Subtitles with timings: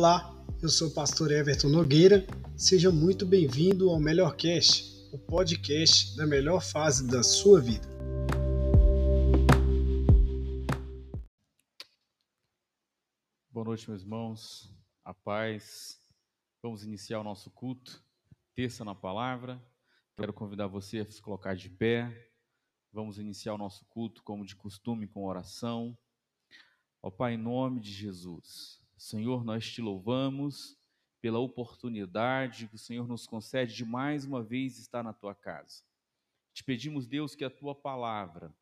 [0.00, 0.32] Olá,
[0.62, 2.24] eu sou o pastor Everton Nogueira.
[2.56, 7.84] Seja muito bem-vindo ao Melhor Cast, o podcast da melhor fase da sua vida.
[13.50, 14.72] Boa noite, meus irmãos.
[15.04, 16.00] A paz.
[16.62, 18.00] Vamos iniciar o nosso culto.
[18.54, 19.60] Terça na palavra.
[20.16, 22.30] Quero convidar você a se colocar de pé.
[22.92, 25.98] Vamos iniciar o nosso culto como de costume com oração.
[27.02, 28.77] Ó Pai, em nome de Jesus.
[28.98, 30.76] Senhor, nós te louvamos
[31.20, 35.84] pela oportunidade que o Senhor nos concede de mais uma vez estar na tua casa.
[36.52, 38.52] Te pedimos, Deus, que a tua palavra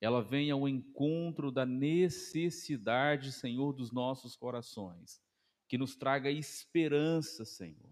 [0.00, 5.20] ela venha ao encontro da necessidade, Senhor, dos nossos corações,
[5.68, 7.90] que nos traga esperança, Senhor,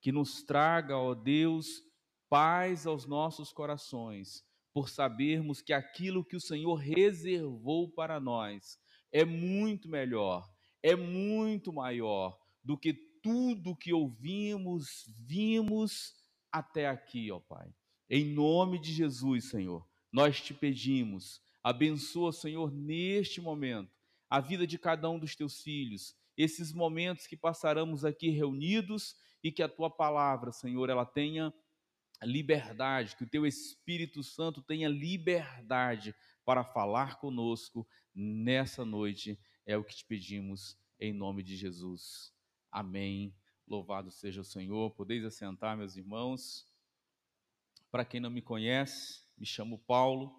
[0.00, 1.82] que nos traga, ó Deus,
[2.28, 9.24] paz aos nossos corações, por sabermos que aquilo que o Senhor reservou para nós é
[9.24, 10.51] muito melhor
[10.82, 16.14] é muito maior do que tudo que ouvimos, vimos
[16.50, 17.72] até aqui, ó Pai.
[18.10, 23.90] Em nome de Jesus, Senhor, nós te pedimos, abençoa, Senhor, neste momento,
[24.28, 29.52] a vida de cada um dos teus filhos, esses momentos que passaremos aqui reunidos e
[29.52, 31.54] que a tua palavra, Senhor, ela tenha
[32.22, 39.84] liberdade, que o teu Espírito Santo tenha liberdade para falar conosco nessa noite é o
[39.84, 42.32] que te pedimos em nome de Jesus.
[42.70, 43.34] Amém.
[43.66, 44.90] Louvado seja o Senhor.
[44.92, 46.66] Podeis assentar, meus irmãos.
[47.90, 50.34] Para quem não me conhece, me chamo Paulo.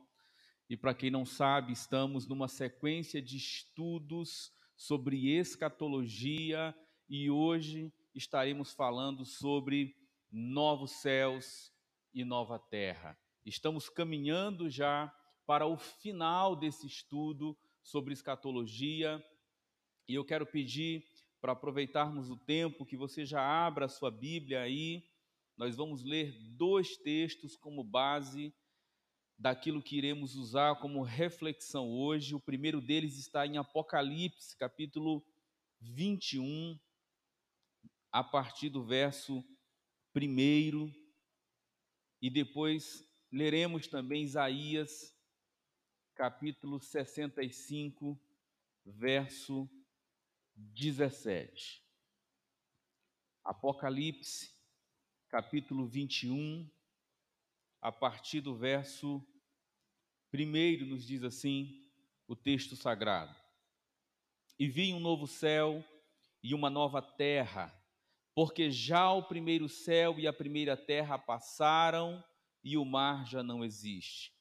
[0.70, 6.76] E para quem não sabe, estamos numa sequência de estudos sobre escatologia
[7.08, 9.96] e hoje estaremos falando sobre
[10.32, 11.72] novos céus
[12.14, 13.18] e nova terra.
[13.46, 15.14] Estamos caminhando já
[15.46, 19.24] para o final desse estudo sobre escatologia.
[20.08, 21.06] E eu quero pedir
[21.40, 25.04] para aproveitarmos o tempo que você já abra a sua Bíblia aí.
[25.58, 28.54] Nós vamos ler dois textos como base
[29.38, 32.34] daquilo que iremos usar como reflexão hoje.
[32.34, 35.24] O primeiro deles está em Apocalipse, capítulo
[35.82, 36.80] 21,
[38.12, 39.44] a partir do verso
[40.16, 40.92] 1.
[42.22, 45.14] E depois leremos também Isaías
[46.16, 48.20] capítulo 65,
[48.86, 49.70] verso
[50.56, 51.84] 17.
[53.44, 54.54] Apocalipse,
[55.28, 56.70] capítulo 21,
[57.82, 59.26] a partir do verso
[60.34, 61.84] 1, nos diz assim
[62.28, 63.36] o texto sagrado:
[64.58, 65.84] E vi um novo céu
[66.42, 67.74] e uma nova terra,
[68.36, 72.24] porque já o primeiro céu e a primeira terra passaram
[72.64, 74.33] e o mar já não existe.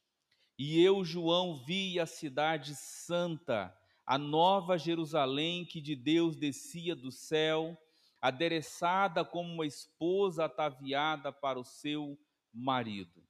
[0.58, 3.74] E eu, João, vi a cidade santa,
[4.06, 7.76] a nova Jerusalém que de Deus descia do céu,
[8.20, 12.18] adereçada como uma esposa ataviada para o seu
[12.52, 13.22] marido.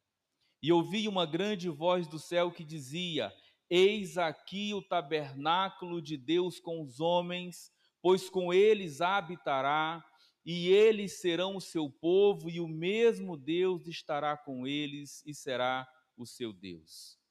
[0.63, 3.33] E ouvi uma grande voz do céu que dizia:
[3.71, 10.05] Eis aqui o tabernáculo de Deus com os homens, pois com eles habitará,
[10.45, 15.89] e eles serão o seu povo, e o mesmo Deus estará com eles e será
[16.17, 17.23] o seu Deus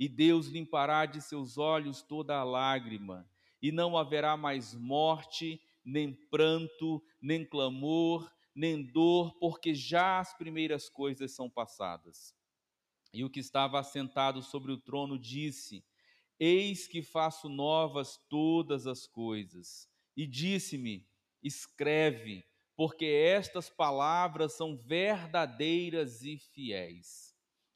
[0.00, 3.30] e Deus limpará de seus olhos toda a lágrima,
[3.60, 10.88] e não haverá mais morte, nem pranto, nem clamor, nem dor, porque já as primeiras
[10.88, 12.34] coisas são passadas.
[13.12, 15.84] E o que estava assentado sobre o trono disse:
[16.38, 19.86] Eis que faço novas todas as coisas.
[20.16, 21.06] E disse-me:
[21.42, 22.42] Escreve,
[22.74, 27.29] porque estas palavras são verdadeiras e fiéis.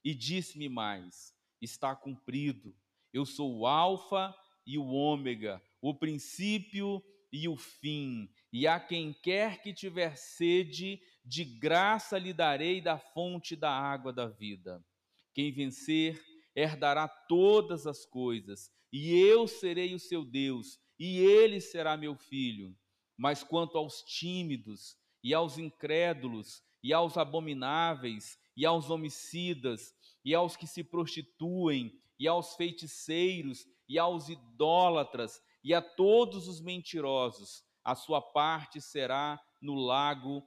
[0.05, 2.77] E disse-me mais: está cumprido.
[3.13, 4.35] Eu sou o Alfa
[4.67, 8.29] e o Ômega, o princípio e o fim.
[8.53, 14.13] E a quem quer que tiver sede, de graça lhe darei da fonte da água
[14.13, 14.85] da vida.
[15.33, 16.23] Quem vencer,
[16.55, 22.77] herdará todas as coisas, e eu serei o seu Deus, e ele será meu filho.
[23.17, 30.57] Mas quanto aos tímidos, e aos incrédulos, e aos abomináveis, e aos homicidas, e aos
[30.57, 37.65] que se prostituem, e aos feiticeiros, e aos idólatras, e a todos os mentirosos.
[37.83, 40.47] A sua parte será no lago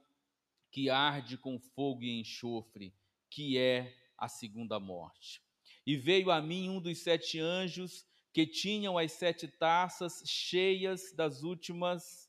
[0.70, 2.94] que arde com fogo e enxofre,
[3.30, 5.42] que é a segunda morte.
[5.86, 11.42] E veio a mim um dos sete anjos que tinham as sete taças cheias das
[11.42, 12.28] últimas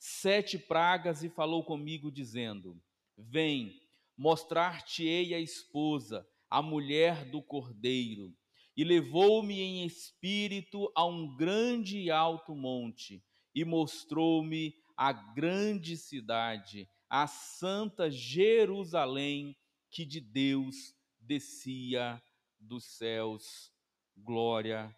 [0.00, 2.80] sete pragas, e falou comigo, dizendo:
[3.16, 3.80] Vem,
[4.20, 8.36] mostrar-te-ei a esposa a mulher do cordeiro,
[8.76, 13.24] e levou-me em espírito a um grande e alto monte,
[13.54, 19.56] e mostrou-me a grande cidade, a santa Jerusalém,
[19.90, 22.22] que de Deus descia
[22.58, 23.72] dos céus.
[24.14, 24.94] Glória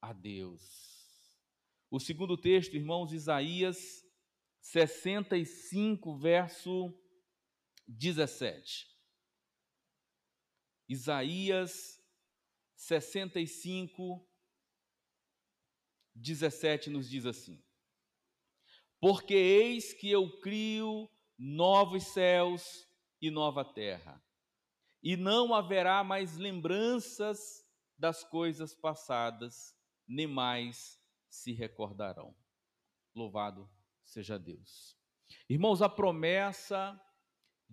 [0.00, 0.62] a Deus.
[1.90, 4.02] O segundo texto, irmãos, Isaías
[4.62, 7.01] 65, verso
[7.86, 8.88] 17.
[10.88, 12.02] Isaías
[12.74, 14.28] 65,
[16.14, 17.62] 17 nos diz assim:
[19.00, 21.08] Porque eis que eu crio
[21.38, 22.88] novos céus
[23.20, 24.22] e nova terra,
[25.02, 27.64] e não haverá mais lembranças
[27.96, 29.76] das coisas passadas,
[30.06, 31.00] nem mais
[31.30, 32.36] se recordarão.
[33.14, 33.70] Louvado
[34.04, 34.96] seja Deus.
[35.48, 37.00] Irmãos, a promessa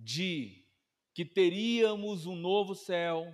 [0.02, 0.66] de
[1.14, 3.28] que teríamos um novo céu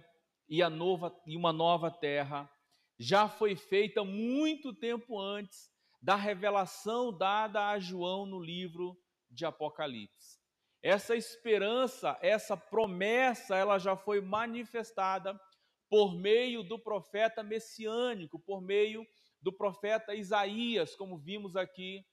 [0.50, 2.50] e, a nova, e uma nova terra
[2.98, 5.70] já foi feita muito tempo antes
[6.02, 8.98] da revelação dada a João no livro
[9.30, 10.40] de Apocalipse.
[10.82, 15.40] Essa esperança, essa promessa, ela já foi manifestada
[15.90, 19.06] por meio do profeta messiânico, por meio
[19.42, 22.04] do profeta Isaías, como vimos aqui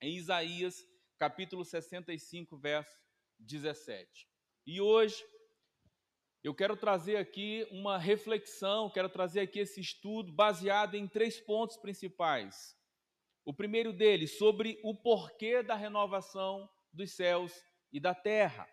[0.00, 0.76] em Isaías,
[1.18, 3.02] capítulo 65, verso
[3.42, 4.28] 17.
[4.66, 5.22] E hoje
[6.42, 11.76] eu quero trazer aqui uma reflexão, quero trazer aqui esse estudo baseado em três pontos
[11.76, 12.76] principais.
[13.44, 17.52] O primeiro deles, sobre o porquê da renovação dos céus
[17.92, 18.68] e da terra.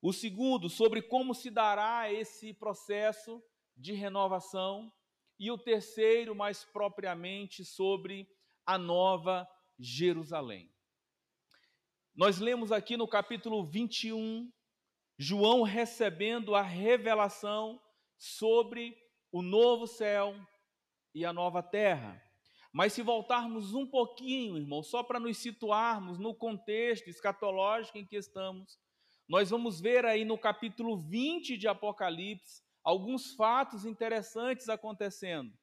[0.00, 3.42] O segundo, sobre como se dará esse processo
[3.76, 4.92] de renovação.
[5.38, 8.28] E o terceiro, mais propriamente, sobre
[8.66, 9.48] a nova
[9.78, 10.72] Jerusalém.
[12.18, 14.50] Nós lemos aqui no capítulo 21,
[15.16, 17.80] João recebendo a revelação
[18.16, 18.98] sobre
[19.30, 20.34] o novo céu
[21.14, 22.20] e a nova terra.
[22.72, 28.16] Mas se voltarmos um pouquinho, irmão, só para nos situarmos no contexto escatológico em que
[28.16, 28.80] estamos,
[29.28, 35.56] nós vamos ver aí no capítulo 20 de Apocalipse alguns fatos interessantes acontecendo.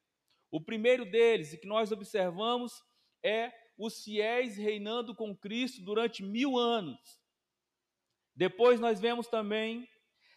[0.50, 2.82] O primeiro deles, e que nós observamos,
[3.22, 7.20] é os fiéis reinando com Cristo durante mil anos.
[8.34, 9.88] Depois nós vemos também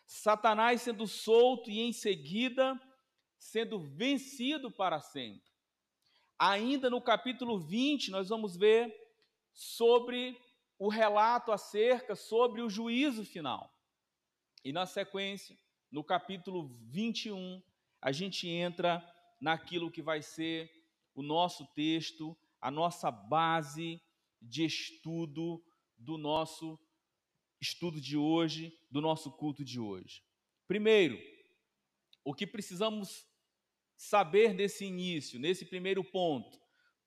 [0.05, 2.79] Satanás sendo solto e em seguida
[3.37, 5.49] sendo vencido para sempre.
[6.37, 8.93] Ainda no capítulo 20, nós vamos ver
[9.53, 10.39] sobre
[10.77, 13.73] o relato acerca sobre o juízo final.
[14.63, 15.57] E na sequência,
[15.91, 17.61] no capítulo 21,
[18.01, 19.05] a gente entra
[19.39, 20.71] naquilo que vai ser
[21.13, 24.01] o nosso texto a nossa base
[24.41, 25.63] de estudo
[25.97, 26.79] do nosso
[27.61, 30.23] estudo de hoje, do nosso culto de hoje.
[30.67, 31.19] Primeiro,
[32.23, 33.25] o que precisamos
[33.97, 36.57] saber nesse início, nesse primeiro ponto,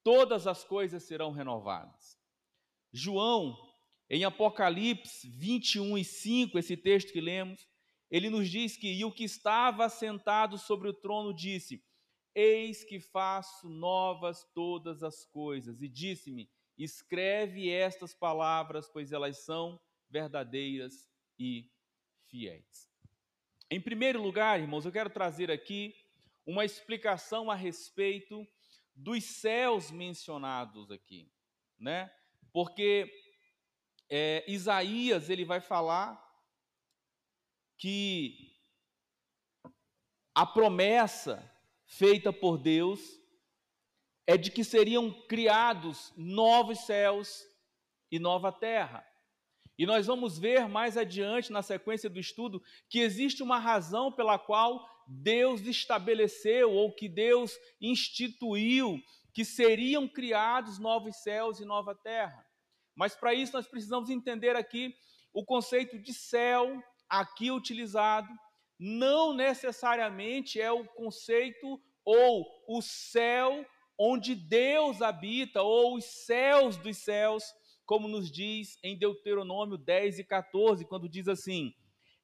[0.03, 2.19] todas as coisas serão renovadas.
[2.93, 3.57] João,
[4.11, 7.67] em Apocalipse 21 e 5, esse texto que lemos,
[8.11, 11.83] ele nos diz que e o que estava sentado sobre o trono disse:
[12.35, 15.83] Eis que faço novas todas as coisas.
[15.83, 16.49] E disse-me:
[16.79, 21.71] Escreve estas palavras, pois elas são verdadeiras e
[22.29, 22.91] fiéis.
[23.71, 25.95] Em primeiro lugar, irmãos, eu quero trazer aqui
[26.47, 28.47] uma explicação a respeito
[28.95, 31.31] dos céus mencionados aqui,
[31.79, 32.13] né?
[32.53, 33.11] Porque
[34.09, 36.21] é, Isaías ele vai falar
[37.79, 38.53] que
[40.35, 41.52] a promessa
[41.93, 43.01] feita por Deus
[44.27, 47.45] é de que seriam criados novos céus
[48.11, 49.07] e nova terra.
[49.79, 54.39] E nós vamos ver mais adiante, na sequência do estudo, que existe uma razão pela
[54.39, 58.99] qual Deus estabeleceu ou que Deus instituiu
[59.35, 62.47] que seriam criados novos céus e nova terra.
[62.95, 64.95] Mas para isso nós precisamos entender aqui
[65.33, 68.29] o conceito de céu aqui utilizado
[68.85, 73.65] não necessariamente é o conceito ou o céu
[73.97, 77.45] onde Deus habita, ou os céus dos céus,
[77.87, 81.73] como nos diz em Deuteronômio 10 e 14, quando diz assim: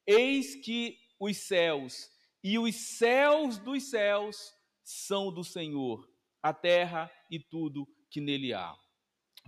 [0.05, 2.11] Eis que os céus
[2.43, 6.11] e os céus dos céus são do Senhor,
[6.43, 8.75] a terra e tudo que nele há.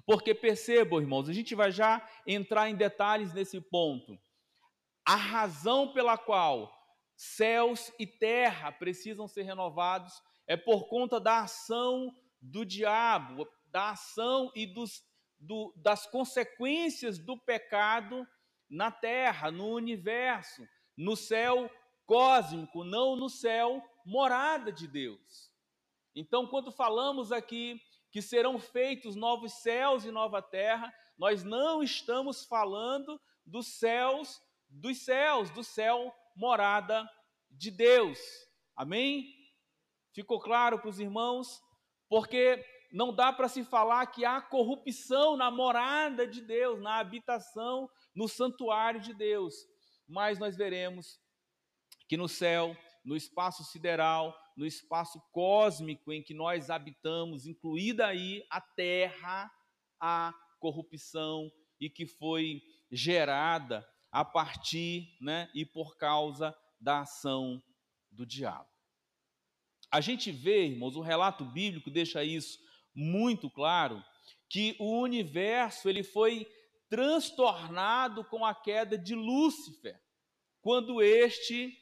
[0.06, 4.16] Porque percebam, irmãos, a gente vai já entrar em detalhes nesse ponto.
[5.04, 6.79] A razão pela qual
[7.20, 14.50] céus e terra precisam ser renovados é por conta da ação do diabo, da ação
[14.54, 15.04] e dos,
[15.38, 18.26] do, das consequências do pecado
[18.70, 21.70] na terra, no universo, no céu
[22.06, 25.52] cósmico, não no céu morada de Deus.
[26.14, 27.78] Então, quando falamos aqui
[28.10, 35.04] que serão feitos novos céus e nova terra, nós não estamos falando dos céus, dos
[35.04, 37.06] céus, do céu morada
[37.50, 38.18] de Deus.
[38.74, 39.26] Amém?
[40.14, 41.60] Ficou claro para os irmãos?
[42.08, 47.90] Porque não dá para se falar que há corrupção na morada de Deus, na habitação,
[48.14, 49.54] no santuário de Deus.
[50.08, 51.20] Mas nós veremos
[52.08, 58.42] que no céu, no espaço sideral, no espaço cósmico em que nós habitamos, incluída aí
[58.48, 59.52] a terra,
[60.00, 67.62] a corrupção e que foi gerada a partir né, e por causa da ação
[68.10, 68.68] do diabo.
[69.90, 72.58] A gente vê, irmãos, o relato bíblico deixa isso
[72.94, 74.02] muito claro,
[74.48, 76.46] que o universo ele foi
[76.88, 80.00] transtornado com a queda de Lúcifer,
[80.60, 81.72] quando este,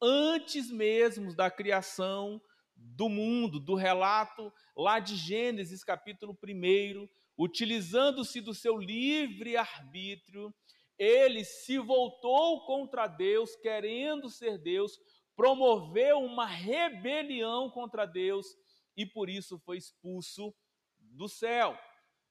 [0.00, 2.40] antes mesmo da criação
[2.76, 10.54] do mundo, do relato lá de Gênesis capítulo 1, utilizando-se do seu livre arbítrio,
[11.00, 15.00] ele se voltou contra Deus, querendo ser Deus,
[15.34, 18.46] promoveu uma rebelião contra Deus
[18.94, 20.54] e por isso foi expulso
[20.98, 21.74] do céu.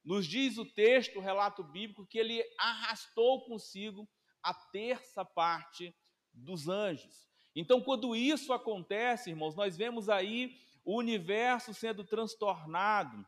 [0.06, 4.08] Nos diz o texto, o relato bíblico, que ele arrastou consigo
[4.44, 5.92] a terça parte
[6.32, 7.28] dos anjos.
[7.56, 13.26] Então, quando isso acontece, irmãos, nós vemos aí o universo sendo transtornado,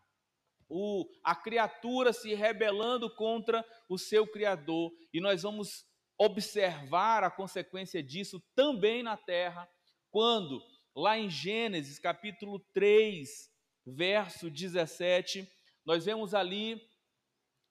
[0.73, 5.85] o, a criatura se rebelando contra o seu Criador, e nós vamos
[6.17, 9.69] observar a consequência disso também na terra,
[10.09, 10.63] quando
[10.95, 13.51] lá em Gênesis capítulo 3,
[13.85, 15.45] verso 17,
[15.85, 16.81] nós vemos ali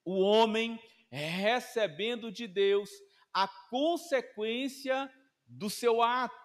[0.04, 0.78] o homem
[1.10, 2.90] recebendo de Deus
[3.32, 5.10] a consequência
[5.46, 6.36] do seu ato,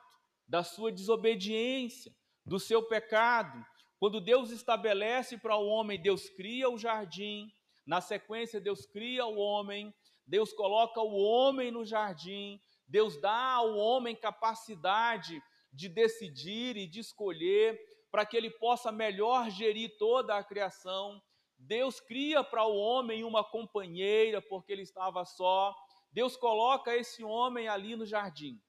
[0.48, 3.66] da sua desobediência, do seu pecado.
[4.06, 7.52] Quando Deus estabelece para o homem, Deus cria o jardim,
[7.88, 9.92] na sequência, Deus cria o homem,
[10.28, 15.42] Deus coloca o homem no jardim, Deus dá ao homem capacidade
[15.74, 17.80] de decidir e de escolher,
[18.12, 21.20] para que ele possa melhor gerir toda a criação.
[21.58, 25.76] Deus cria para o homem uma companheira, porque ele estava só.
[26.12, 28.62] Deus coloca esse homem ali no jardim.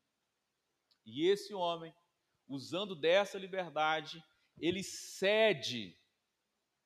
[1.05, 1.95] E esse homem,
[2.49, 4.19] usando dessa liberdade,
[4.59, 5.97] ele cede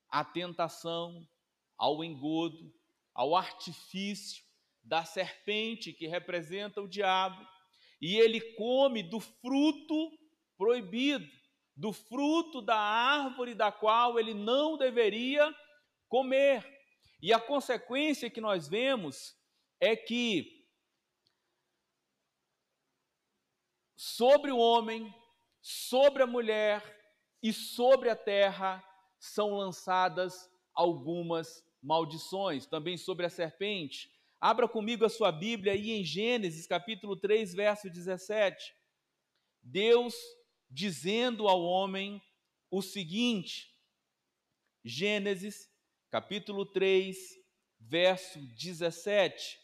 [0.09, 1.27] à tentação,
[1.77, 2.73] ao engodo,
[3.15, 4.45] ao artifício
[4.83, 7.47] da serpente que representa o diabo
[8.01, 10.19] e ele come do fruto
[10.57, 11.27] proibido,
[11.77, 15.55] do fruto da árvore da qual ele não deveria
[16.09, 16.67] comer.
[17.23, 19.37] E a consequência que nós vemos
[19.79, 20.67] é que
[23.95, 25.15] sobre o homem,
[25.61, 27.00] sobre a mulher
[27.43, 28.85] e sobre a terra
[29.19, 34.11] são lançadas algumas maldições, também sobre a serpente.
[34.41, 38.75] Abra comigo a sua Bíblia aí em Gênesis capítulo 3, verso 17.
[39.63, 40.15] Deus
[40.71, 42.23] dizendo ao homem
[42.71, 43.75] o seguinte,
[44.85, 45.69] Gênesis
[46.11, 47.17] capítulo 3,
[47.79, 49.60] verso 17: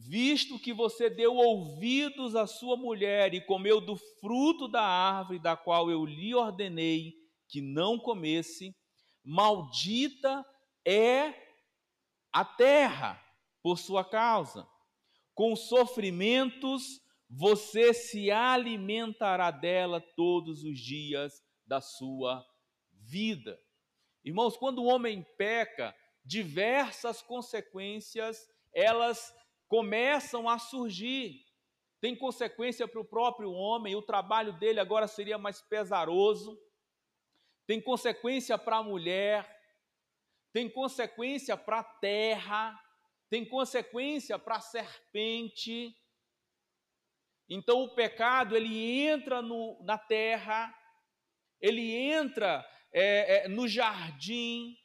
[0.00, 5.56] Visto que você deu ouvidos à sua mulher e comeu do fruto da árvore da
[5.56, 7.14] qual eu lhe ordenei
[7.48, 8.76] que não comesse,
[9.24, 10.46] maldita
[10.86, 11.34] é
[12.32, 13.20] a terra
[13.60, 14.64] por sua causa.
[15.34, 22.46] Com sofrimentos você se alimentará dela todos os dias da sua
[22.92, 23.58] vida.
[24.24, 25.92] Irmãos, quando o homem peca,
[26.24, 29.34] diversas consequências elas
[29.68, 31.44] começam a surgir.
[32.00, 36.58] Tem consequência para o próprio homem, o trabalho dele agora seria mais pesaroso.
[37.66, 39.46] Tem consequência para a mulher,
[40.52, 42.78] tem consequência para a terra,
[43.28, 45.94] tem consequência para a serpente.
[47.48, 50.74] Então o pecado ele entra no, na terra,
[51.60, 54.76] ele entra é, é, no jardim,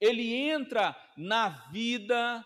[0.00, 2.44] ele entra na vida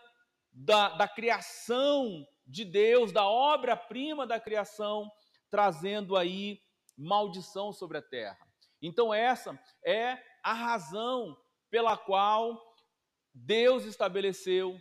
[0.52, 5.10] da, da criação de Deus, da obra-prima da criação,
[5.50, 6.60] trazendo aí
[6.96, 8.46] maldição sobre a terra.
[8.80, 11.36] Então, essa é a razão
[11.70, 12.60] pela qual
[13.32, 14.78] Deus estabeleceu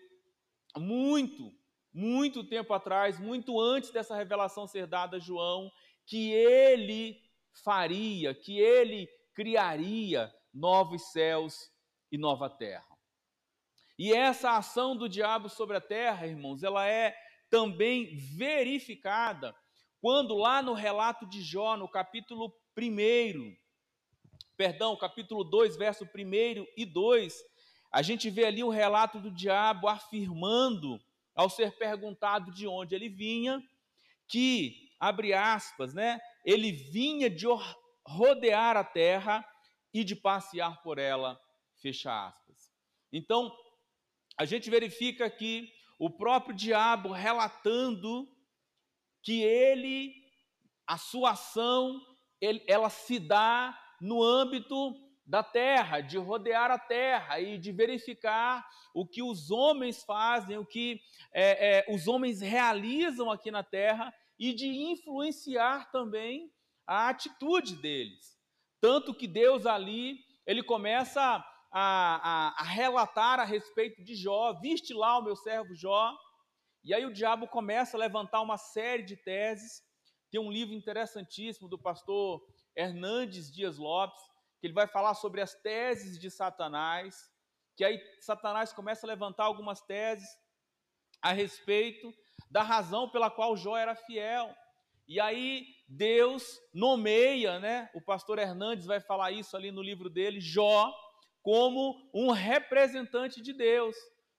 [0.78, 1.54] muito,
[1.94, 5.72] muito tempo atrás, muito antes dessa revelação ser dada a João,
[6.06, 7.22] que ele
[7.63, 11.72] faria, que ele criaria novos céus
[12.12, 12.91] e nova terra.
[14.03, 17.15] E essa ação do diabo sobre a terra, irmãos, ela é
[17.51, 19.55] também verificada
[20.01, 23.55] quando lá no relato de Jó, no capítulo 1,
[24.58, 27.43] perdão, capítulo 2, verso 1 e 2,
[27.91, 31.00] a gente vê ali o relato do diabo afirmando,
[31.36, 33.62] ao ser perguntado de onde ele vinha,
[34.27, 37.46] que, abre aspas, né, ele vinha de
[38.03, 39.48] rodear a terra
[39.93, 41.39] e de passear por ela,
[41.79, 42.72] fecha aspas.
[43.13, 43.55] Então,
[44.42, 48.28] a gente verifica aqui o próprio diabo relatando
[49.22, 50.16] que ele,
[50.88, 52.02] a sua ação,
[52.42, 54.96] ele, ela se dá no âmbito
[55.28, 60.66] da terra, de rodear a terra e de verificar o que os homens fazem, o
[60.66, 61.00] que
[61.32, 66.52] é, é, os homens realizam aqui na terra e de influenciar também
[66.88, 68.40] a atitude deles.
[68.80, 70.18] Tanto que Deus ali,
[70.48, 75.74] ele começa a, a, a relatar a respeito de Jó, viste lá o meu servo
[75.74, 76.13] Jó,
[76.84, 79.84] e aí o diabo começa a levantar uma série de teses.
[80.32, 82.42] Tem um livro interessantíssimo do pastor
[82.75, 84.22] Hernandes Dias Lopes,
[84.60, 87.30] que ele vai falar sobre as teses de Satanás,
[87.75, 90.28] que aí Satanás começa a levantar algumas teses
[91.22, 92.12] a respeito
[92.50, 94.54] da razão pela qual Jó era fiel.
[95.08, 97.90] E aí Deus nomeia, né?
[97.94, 100.92] O pastor Hernandes vai falar isso ali no livro dele, Jó,
[101.42, 103.96] como um representante de Deus,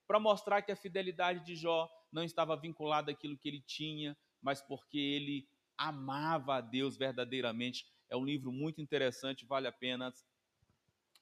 [0.06, 4.60] para mostrar que a fidelidade de Jó não estava vinculada àquilo que ele tinha, mas
[4.60, 7.86] porque ele amava a Deus verdadeiramente.
[8.10, 10.12] É um livro muito interessante, vale a pena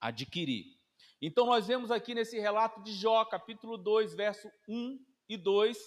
[0.01, 0.79] adquirir.
[1.23, 5.79] Então, nós vemos aqui nesse relato de Jó, capítulo 2, verso 1 e 2,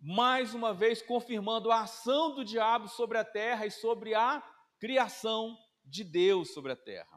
[0.00, 4.42] mais uma vez confirmando a ação do diabo sobre a terra e sobre a
[4.78, 7.13] criação de Deus sobre a terra.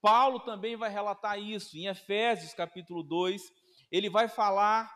[0.00, 3.42] Paulo também vai relatar isso em Efésios capítulo 2,
[3.90, 4.92] ele vai falar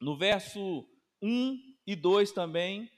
[0.00, 0.86] no verso
[1.22, 2.90] 1 e 2 também,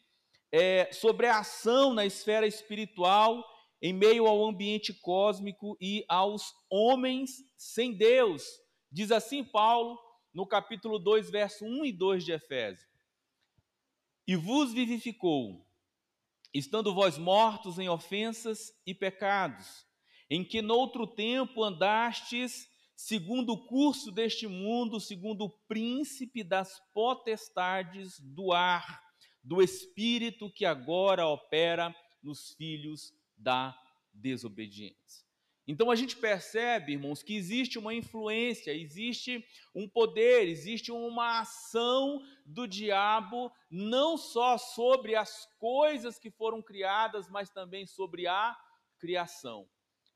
[0.52, 3.44] é, sobre a ação na esfera espiritual
[3.82, 8.42] em meio ao ambiente cósmico e aos homens sem Deus.
[8.90, 9.98] Diz assim Paulo
[10.32, 12.88] no capítulo 2, verso 1 e 2 de Efésios:
[14.26, 15.66] E vos vivificou,
[16.54, 19.86] estando vós mortos em ofensas e pecados,
[20.28, 28.18] em que noutro tempo andastes segundo o curso deste mundo, segundo o príncipe das potestades
[28.20, 29.02] do ar,
[29.44, 33.78] do espírito que agora opera nos filhos da
[34.12, 35.26] desobediência.
[35.68, 42.22] Então a gente percebe, irmãos, que existe uma influência, existe um poder, existe uma ação
[42.46, 48.56] do diabo, não só sobre as coisas que foram criadas, mas também sobre a
[48.98, 49.68] criação.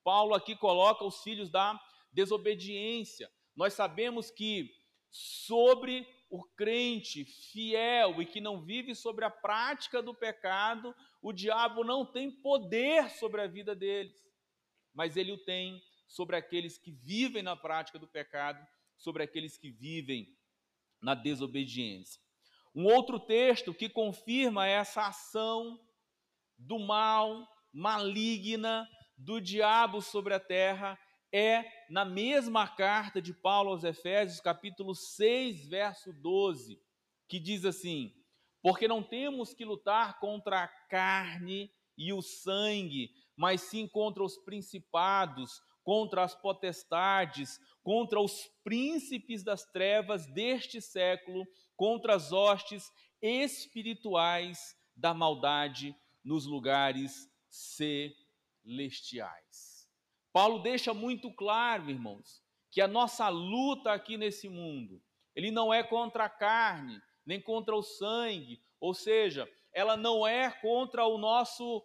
[0.03, 1.79] Paulo aqui coloca os filhos da
[2.13, 3.31] desobediência.
[3.55, 4.71] Nós sabemos que
[5.11, 11.83] sobre o crente fiel e que não vive sobre a prática do pecado, o diabo
[11.83, 14.15] não tem poder sobre a vida deles,
[14.95, 18.65] mas ele o tem sobre aqueles que vivem na prática do pecado,
[18.97, 20.27] sobre aqueles que vivem
[21.01, 22.21] na desobediência.
[22.75, 25.81] Um outro texto que confirma essa ação
[26.57, 28.89] do mal, maligna,
[29.21, 30.99] do diabo sobre a terra
[31.33, 36.81] é na mesma carta de Paulo aos Efésios, capítulo 6, verso 12,
[37.29, 38.15] que diz assim:
[38.63, 44.39] Porque não temos que lutar contra a carne e o sangue, mas sim contra os
[44.39, 54.75] principados, contra as potestades, contra os príncipes das trevas deste século, contra as hostes espirituais
[54.97, 58.20] da maldade nos lugares celestiais.
[60.33, 65.03] Paulo deixa muito claro, irmãos, que a nossa luta aqui nesse mundo,
[65.35, 70.51] ele não é contra a carne, nem contra o sangue, ou seja, ela não é
[70.51, 71.85] contra o nosso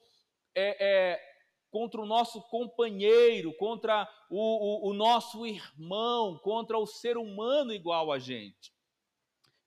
[0.56, 1.36] é, é,
[1.69, 8.13] contra o nosso companheiro, contra o, o, o nosso irmão, contra o ser humano igual
[8.13, 8.74] a gente.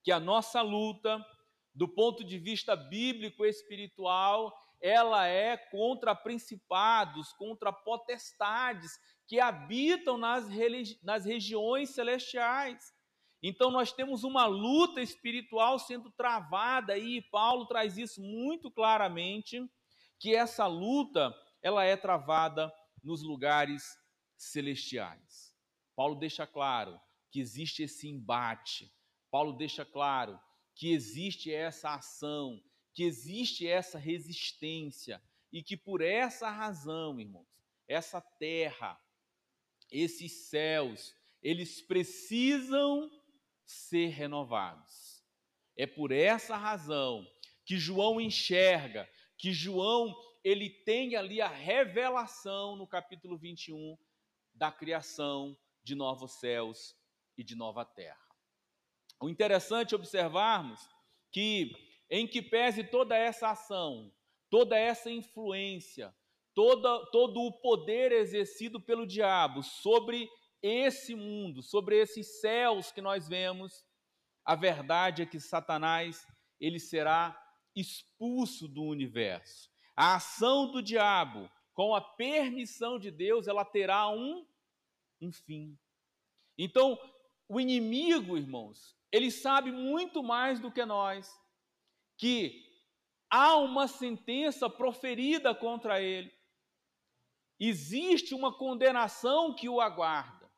[0.02, 1.22] Que a nossa luta,
[1.74, 8.92] do ponto de vista bíblico e espiritual, ela é contra principados, contra potestades
[9.26, 10.46] que habitam nas,
[11.02, 12.92] nas regiões celestiais.
[13.42, 19.60] Então nós temos uma luta espiritual sendo travada e Paulo traz isso muito claramente,
[20.18, 23.96] que essa luta, ela é travada nos lugares
[24.36, 25.54] celestiais.
[25.94, 28.90] Paulo deixa claro que existe esse embate.
[29.30, 30.40] Paulo deixa claro
[30.74, 32.60] que existe essa ação,
[32.98, 37.46] que existe essa resistência e que por essa razão, irmãos,
[37.87, 39.00] essa terra,
[39.88, 43.08] esses céus, eles precisam
[43.64, 45.24] ser renovados.
[45.76, 47.24] É por essa razão
[47.64, 53.96] que João enxerga, que João ele tem ali a revelação no capítulo 21
[54.52, 56.96] da criação de novos céus
[57.37, 58.26] e de nova terra.
[59.20, 60.80] O interessante é observarmos
[61.30, 64.12] que, em que pese toda essa ação,
[64.50, 66.14] toda essa influência,
[66.54, 70.28] toda, todo o poder exercido pelo diabo sobre
[70.62, 73.84] esse mundo, sobre esses céus que nós vemos,
[74.44, 76.26] a verdade é que Satanás
[76.60, 77.38] ele será
[77.76, 79.70] expulso do universo.
[79.94, 84.46] A ação do diabo, com a permissão de Deus, ela terá um,
[85.20, 85.78] um fim.
[86.56, 86.98] Então,
[87.48, 91.32] o inimigo, irmãos, ele sabe muito mais do que nós,
[92.18, 92.66] que
[93.31, 96.31] há uma sentença proferida contra ele,
[97.59, 100.50] existe uma condenação que o aguarda.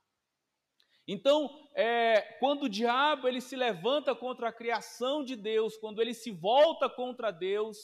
[1.06, 6.14] Então, é, quando o diabo ele se levanta contra a criação de Deus, quando ele
[6.14, 7.78] se volta contra Deus,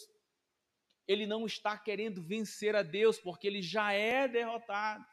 [1.06, 5.04] ele não está querendo vencer a Deus, porque ele já é derrotado.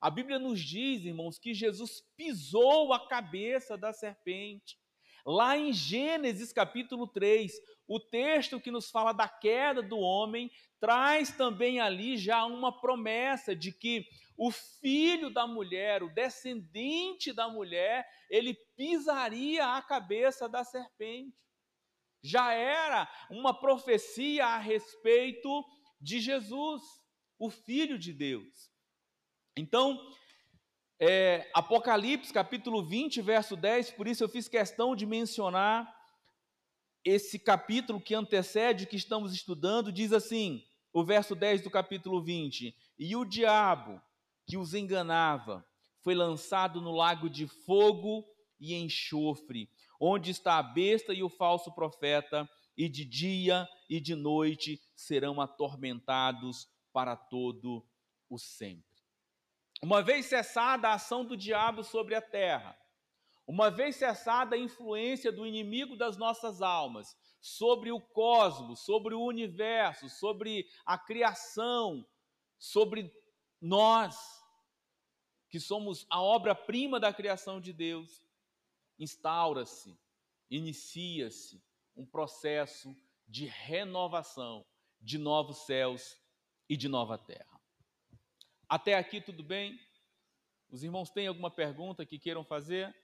[0.00, 4.78] A Bíblia nos diz, irmãos, que Jesus pisou a cabeça da serpente.
[5.26, 7.52] Lá em Gênesis capítulo 3,
[7.86, 10.50] o texto que nos fala da queda do homem
[10.80, 17.48] traz também ali já uma promessa de que o filho da mulher, o descendente da
[17.48, 21.36] mulher, ele pisaria a cabeça da serpente.
[22.22, 25.64] Já era uma profecia a respeito
[26.00, 26.82] de Jesus,
[27.38, 28.70] o filho de Deus.
[29.56, 29.98] Então,
[31.00, 35.96] é, Apocalipse capítulo 20, verso 10, por isso eu fiz questão de mencionar
[37.04, 42.74] esse capítulo que antecede que estamos estudando, diz assim: o verso 10 do capítulo 20:
[42.98, 44.00] E o diabo
[44.46, 45.64] que os enganava
[46.02, 48.24] foi lançado no lago de fogo
[48.58, 54.14] e enxofre, onde está a besta e o falso profeta, e de dia e de
[54.14, 57.86] noite serão atormentados para todo
[58.28, 58.87] o sempre.
[59.82, 62.78] Uma vez cessada a ação do diabo sobre a terra,
[63.46, 69.22] uma vez cessada a influência do inimigo das nossas almas sobre o cosmos, sobre o
[69.22, 72.06] universo, sobre a criação,
[72.58, 73.10] sobre
[73.60, 74.16] nós,
[75.48, 78.22] que somos a obra-prima da criação de Deus,
[78.98, 79.98] instaura-se,
[80.50, 81.62] inicia-se
[81.96, 82.94] um processo
[83.26, 84.66] de renovação
[85.00, 86.20] de novos céus
[86.68, 87.57] e de nova terra.
[88.68, 89.80] Até aqui tudo bem?
[90.70, 92.94] Os irmãos têm alguma pergunta que queiram fazer?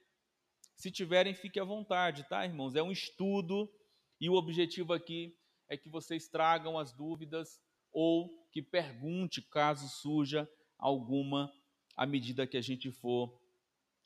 [0.77, 2.75] Se tiverem, fique à vontade, tá, irmãos?
[2.75, 3.73] É um estudo
[4.21, 5.35] e o objetivo aqui
[5.67, 7.59] é que vocês tragam as dúvidas
[7.91, 10.47] ou que pergunte caso surja
[10.79, 11.51] alguma
[11.97, 13.41] à medida que a gente for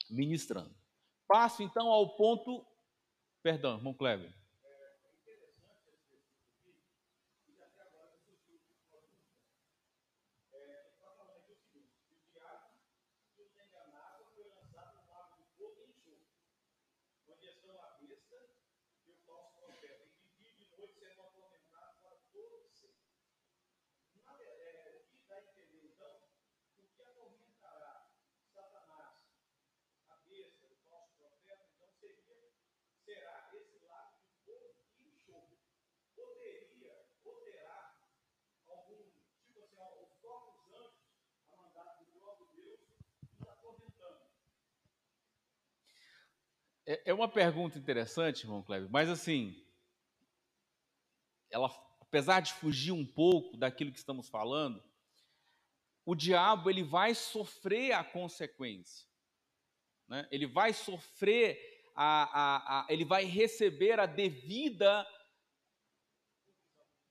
[0.09, 0.73] ministrando.
[1.27, 2.65] Passo então ao ponto.
[3.43, 4.33] Perdão, irmão Kleber.
[46.89, 49.55] É, é uma pergunta interessante, irmão Kleber, mas assim,
[51.51, 51.69] ela,
[52.01, 54.83] apesar de fugir um pouco daquilo que estamos falando,
[56.03, 59.07] o diabo ele vai sofrer a consequência,
[60.07, 60.27] né?
[60.31, 61.59] ele vai sofrer,
[61.95, 65.05] a, a, a, ele vai receber a devida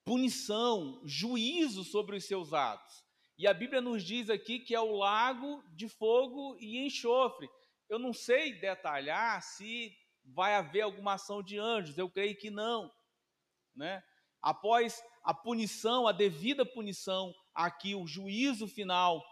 [0.05, 3.05] punição, juízo sobre os seus atos.
[3.39, 7.49] E a Bíblia nos diz aqui que é o lago de fogo e enxofre.
[7.89, 12.93] Eu não sei detalhar se vai haver alguma ação de anjos, eu creio que não.
[13.75, 14.03] Né?
[14.43, 19.25] Após a punição, a devida punição, aqui o juízo final,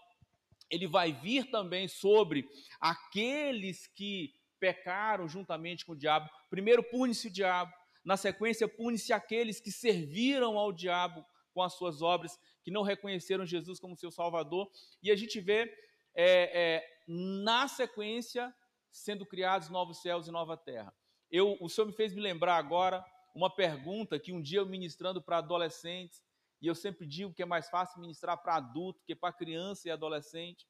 [0.70, 2.48] ele vai vir também sobre
[2.80, 6.28] aqueles que pecaram juntamente com o diabo.
[6.50, 7.72] Primeiro pune-se o diabo,
[8.04, 13.46] na sequência pune-se aqueles que serviram ao diabo com as suas obras, que não reconheceram
[13.46, 14.70] Jesus como seu Salvador.
[15.02, 15.72] E a gente vê
[16.16, 18.52] é, é, na sequência,
[18.90, 20.92] sendo criados novos céus e nova terra.
[21.30, 25.20] Eu, o Senhor me fez me lembrar agora uma pergunta que um dia eu ministrando
[25.20, 26.24] para adolescentes,
[26.62, 29.90] e eu sempre digo que é mais fácil ministrar para adulto que para criança e
[29.90, 30.66] adolescente,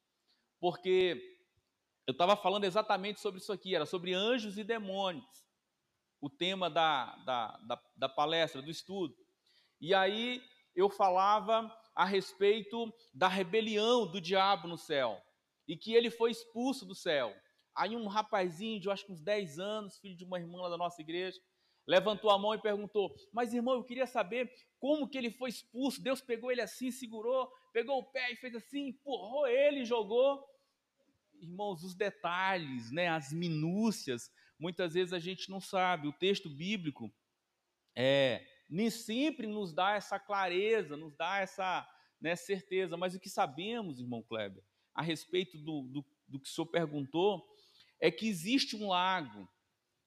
[0.59, 1.39] porque
[2.05, 5.47] eu estava falando exatamente sobre isso aqui, era sobre anjos e demônios,
[6.19, 9.15] o tema da, da, da, da palestra, do estudo.
[9.79, 10.43] E aí
[10.75, 15.23] eu falava a respeito da rebelião do diabo no céu
[15.67, 17.35] e que ele foi expulso do céu.
[17.75, 20.69] Aí um rapazinho de, eu acho que uns 10 anos, filho de uma irmã lá
[20.69, 21.39] da nossa igreja,
[21.85, 26.01] levantou a mão e perguntou: Mas irmão, eu queria saber como que ele foi expulso.
[26.01, 30.43] Deus pegou ele assim, segurou, pegou o pé e fez assim, empurrou ele e jogou.
[31.39, 36.07] Irmãos, os detalhes, né, as minúcias, muitas vezes a gente não sabe.
[36.07, 37.13] O texto bíblico
[37.95, 41.87] é, nem sempre nos dá essa clareza, nos dá essa
[42.19, 42.97] né, certeza.
[42.97, 44.63] Mas o que sabemos, irmão Kleber,
[44.97, 47.47] a respeito do, do, do que o senhor perguntou,
[47.99, 49.47] é que existe um lago,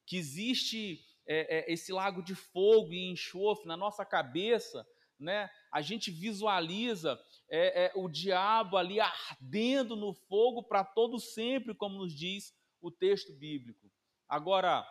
[0.04, 4.84] que existe é, é, esse lago de fogo e enxofre na nossa cabeça,
[5.16, 5.48] né?
[5.70, 11.98] A gente visualiza é, é o diabo ali ardendo no fogo para todo sempre, como
[11.98, 13.88] nos diz o texto bíblico.
[14.28, 14.84] Agora,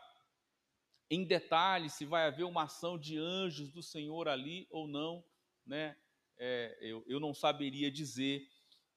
[1.10, 5.26] em detalhe, se vai haver uma ação de anjos do Senhor ali ou não,
[5.66, 5.98] né?
[6.38, 8.48] É, eu, eu não saberia dizer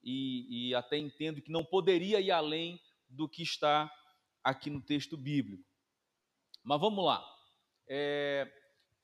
[0.02, 3.90] e, e até entendo que não poderia ir além do que está
[4.42, 5.64] aqui no texto bíblico.
[6.64, 7.24] Mas vamos lá.
[7.88, 8.50] É,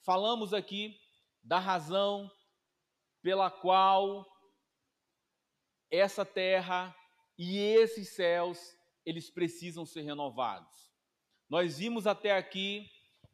[0.04, 0.98] falamos aqui
[1.42, 2.30] da razão
[3.22, 4.26] pela qual
[5.90, 6.94] essa terra
[7.36, 8.58] e esses céus
[9.04, 10.90] eles precisam ser renovados.
[11.48, 12.86] Nós vimos até aqui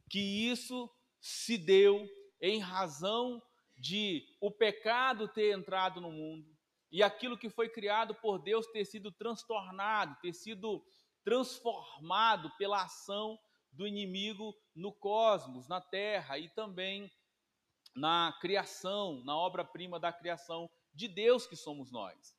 [0.09, 2.07] que isso se deu
[2.39, 3.41] em razão
[3.77, 6.54] de o pecado ter entrado no mundo
[6.91, 10.83] e aquilo que foi criado por Deus ter sido transtornado, ter sido
[11.23, 13.39] transformado pela ação
[13.71, 17.11] do inimigo no cosmos, na terra e também
[17.95, 22.35] na criação, na obra-prima da criação de Deus que somos nós.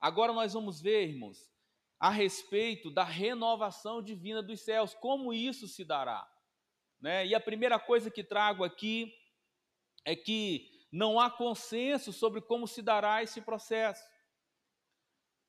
[0.00, 1.50] Agora nós vamos ver, irmãos,
[1.98, 6.30] a respeito da renovação divina dos céus, como isso se dará.
[7.00, 7.26] Né?
[7.26, 9.14] E a primeira coisa que trago aqui
[10.04, 14.02] é que não há consenso sobre como se dará esse processo.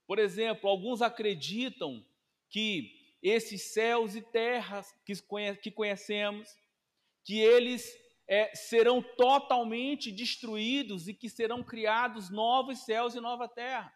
[0.05, 2.05] Por exemplo, alguns acreditam
[2.49, 6.49] que esses céus e terras que conhecemos,
[7.23, 13.93] que eles é, serão totalmente destruídos e que serão criados novos céus e nova terra.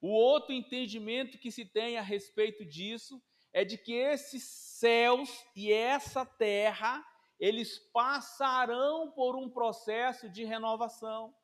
[0.00, 3.20] O outro entendimento que se tem a respeito disso
[3.52, 7.04] é de que esses céus e essa terra,
[7.38, 11.34] eles passarão por um processo de renovação.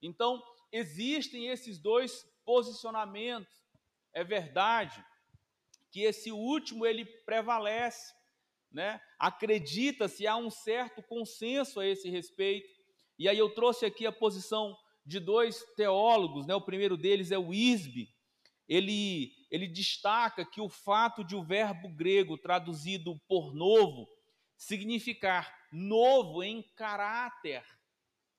[0.00, 3.52] Então, existem esses dois posicionamentos.
[4.12, 5.04] É verdade
[5.90, 8.14] que esse último ele prevalece,
[8.70, 9.00] né?
[9.18, 12.68] Acredita-se há um certo consenso a esse respeito.
[13.18, 16.54] E aí eu trouxe aqui a posição de dois teólogos, né?
[16.54, 18.14] O primeiro deles é o Isbe.
[18.68, 24.08] Ele ele destaca que o fato de o verbo grego traduzido por novo
[24.56, 27.64] significar novo em caráter.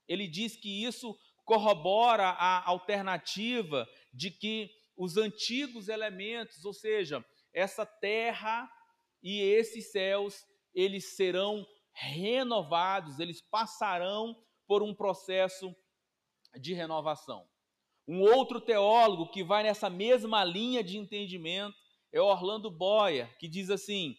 [0.08, 7.86] Ele diz que isso corrobora a alternativa de que os antigos elementos, ou seja, essa
[7.86, 8.70] terra
[9.22, 14.36] e esses céus, eles serão renovados, eles passarão
[14.68, 15.76] por um processo
[16.60, 17.48] de renovação.
[18.08, 21.76] Um outro teólogo que vai nessa mesma linha de entendimento
[22.12, 24.16] é Orlando Boyer, que diz assim: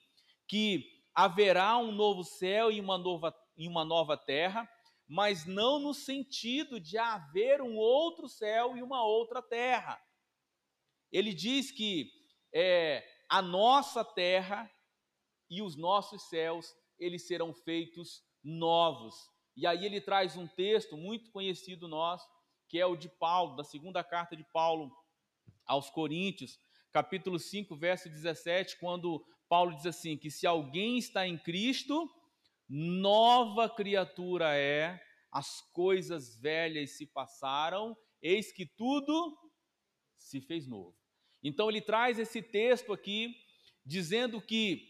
[0.46, 4.70] que haverá um novo céu e uma nova, e uma nova terra,
[5.04, 10.00] mas não no sentido de haver um outro céu e uma outra terra.
[11.10, 12.08] Ele diz que
[12.54, 14.70] é, a nossa terra
[15.50, 19.28] e os nossos céus, eles serão feitos novos.
[19.56, 22.28] E aí ele traz um texto muito conhecido nosso,
[22.68, 24.96] que é o de Paulo, da segunda carta de Paulo
[25.66, 26.60] aos Coríntios,
[26.92, 32.08] capítulo 5, verso 17, quando Paulo diz assim: que se alguém está em Cristo,
[32.68, 35.00] nova criatura é,
[35.32, 39.36] as coisas velhas se passaram, eis que tudo
[40.16, 40.96] se fez novo.
[41.42, 43.34] Então ele traz esse texto aqui,
[43.84, 44.82] dizendo que,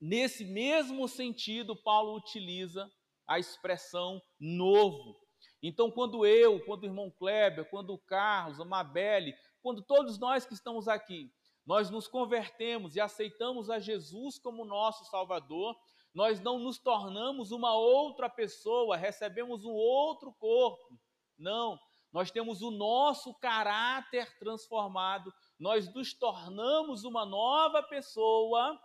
[0.00, 2.90] nesse mesmo sentido, Paulo utiliza
[3.26, 5.18] a expressão novo.
[5.62, 10.44] Então, quando eu, quando o irmão Kleber, quando o Carlos, a Mabelle, quando todos nós
[10.44, 11.32] que estamos aqui,
[11.66, 15.76] nós nos convertemos e aceitamos a Jesus como nosso Salvador,
[16.12, 20.98] nós não nos tornamos uma outra pessoa, recebemos um outro corpo.
[21.36, 21.78] Não,
[22.12, 28.80] nós temos o nosso caráter transformado, nós nos tornamos uma nova pessoa,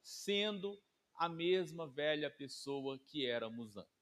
[0.00, 0.80] sendo
[1.14, 3.92] a mesma velha pessoa que éramos antes.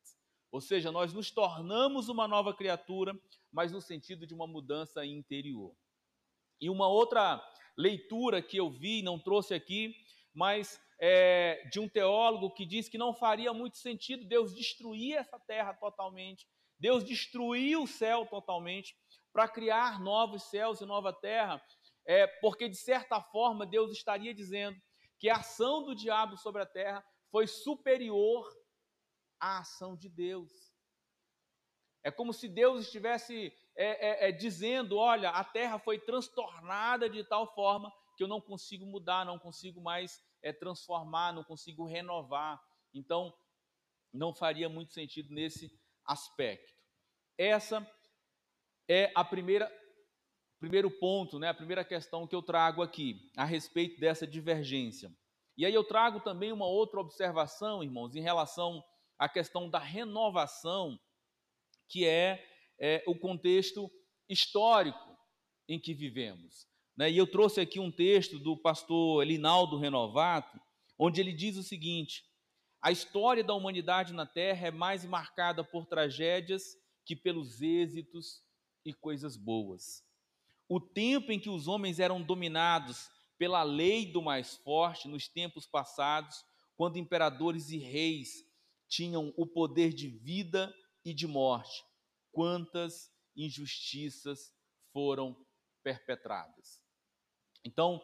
[0.53, 3.19] Ou seja, nós nos tornamos uma nova criatura,
[3.53, 5.75] mas no sentido de uma mudança interior.
[6.61, 7.43] E uma outra
[7.81, 9.95] leitura que eu vi, não trouxe aqui,
[10.35, 15.39] mas é, de um teólogo que diz que não faria muito sentido Deus destruir essa
[15.41, 16.47] terra totalmente,
[16.79, 18.95] Deus destruiu o céu totalmente
[19.33, 21.63] para criar novos céus e nova terra,
[22.07, 24.79] é, porque de certa forma Deus estaria dizendo
[25.19, 28.47] que a ação do diabo sobre a terra foi superior
[29.39, 30.51] à ação de Deus.
[32.03, 37.25] É como se Deus estivesse é, é, é, dizendo: olha, a terra foi transtornada de
[37.25, 42.61] tal forma que eu não consigo mudar, não consigo mais é, transformar, não consigo renovar.
[42.93, 43.33] Então,
[44.13, 45.73] não faria muito sentido nesse
[46.05, 46.75] aspecto.
[47.39, 47.87] Essa
[48.89, 49.71] é a primeira
[50.59, 55.11] primeiro ponto, né, a primeira questão que eu trago aqui a respeito dessa divergência.
[55.57, 58.85] E aí eu trago também uma outra observação, irmãos, em relação
[59.19, 61.01] à questão da renovação,
[61.89, 62.45] que é,
[62.81, 63.91] é o contexto
[64.29, 65.17] histórico
[65.69, 66.67] em que vivemos.
[66.97, 67.11] Né?
[67.11, 70.59] E eu trouxe aqui um texto do pastor Elinaldo Renovato,
[70.99, 72.25] onde ele diz o seguinte:
[72.83, 78.43] a história da humanidade na Terra é mais marcada por tragédias que pelos êxitos
[78.85, 80.03] e coisas boas.
[80.69, 85.67] O tempo em que os homens eram dominados pela lei do mais forte nos tempos
[85.67, 86.45] passados,
[86.77, 88.45] quando imperadores e reis
[88.89, 91.85] tinham o poder de vida e de morte,
[92.33, 94.53] quantas injustiças
[94.93, 95.37] foram
[95.83, 96.83] perpetradas.
[97.65, 98.01] Então,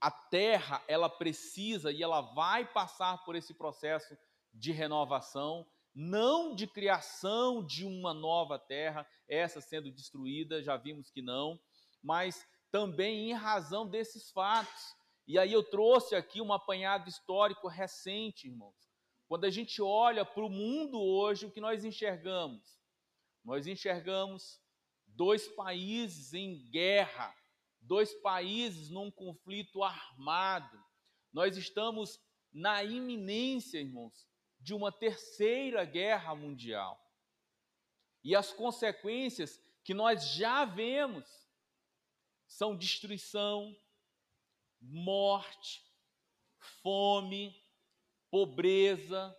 [0.00, 4.16] a terra, ela precisa e ela vai passar por esse processo
[4.52, 11.20] de renovação, não de criação de uma nova terra, essa sendo destruída, já vimos que
[11.20, 11.60] não,
[12.02, 14.94] mas também em razão desses fatos.
[15.26, 18.88] E aí eu trouxe aqui um apanhado histórico recente, irmãos.
[19.28, 22.79] Quando a gente olha para o mundo hoje, o que nós enxergamos?
[23.44, 24.60] Nós enxergamos
[25.06, 27.34] dois países em guerra,
[27.80, 30.82] dois países num conflito armado.
[31.32, 32.20] Nós estamos
[32.52, 37.00] na iminência, irmãos, de uma terceira guerra mundial.
[38.22, 41.26] E as consequências que nós já vemos
[42.46, 43.74] são destruição,
[44.80, 45.82] morte,
[46.82, 47.56] fome,
[48.30, 49.34] pobreza,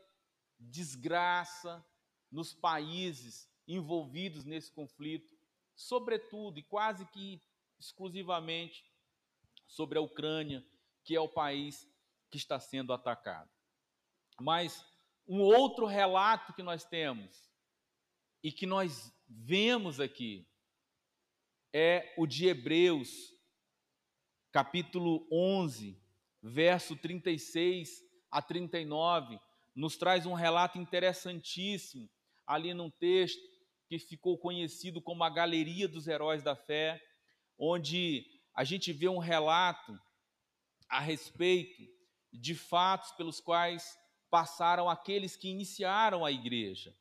[0.60, 1.86] desgraça
[2.32, 5.34] nos países envolvidos nesse conflito,
[5.76, 7.42] sobretudo e quase que
[7.80, 8.86] exclusivamente
[9.68, 10.66] sobre a Ucrânia,
[11.04, 11.90] que é o país
[12.30, 13.50] que está sendo atacado.
[14.40, 14.86] Mas
[15.28, 17.50] um outro relato que nós temos
[18.44, 20.48] e que nós vemos aqui
[21.74, 23.34] é o de Hebreus,
[24.52, 25.98] capítulo 11,
[26.42, 29.40] verso 36 a 39,
[29.74, 32.10] nos traz um relato interessantíssimo
[32.46, 33.51] ali num texto
[33.92, 37.04] que ficou conhecido como a Galeria dos Heróis da Fé,
[37.58, 38.26] onde
[38.56, 40.00] a gente vê um relato
[40.88, 41.84] a respeito
[42.32, 43.98] de fatos pelos quais
[44.30, 46.96] passaram aqueles que iniciaram a igreja.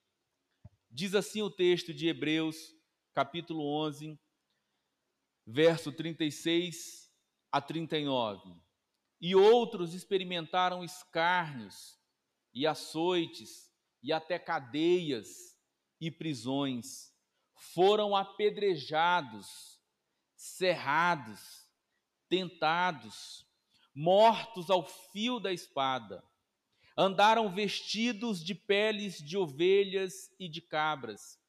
[0.90, 2.74] Diz assim o texto de Hebreus,
[3.14, 4.18] capítulo 11,
[5.46, 7.08] verso 36
[7.52, 8.52] a 39.
[9.20, 11.96] E outros experimentaram escárnios
[12.52, 13.70] e açoites
[14.02, 15.49] e até cadeias
[16.00, 17.12] e prisões.
[17.54, 19.78] Foram apedrejados,
[20.34, 21.68] cerrados,
[22.28, 23.46] tentados,
[23.94, 26.24] mortos ao fio da espada
[27.02, 31.40] Andaram vestidos de peles de ovelhas e de cabras,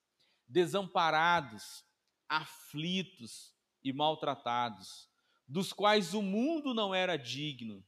[0.48, 1.84] desamparados,
[2.30, 5.10] aflitos e maltratados,
[5.46, 7.86] dos quais o mundo não era digno,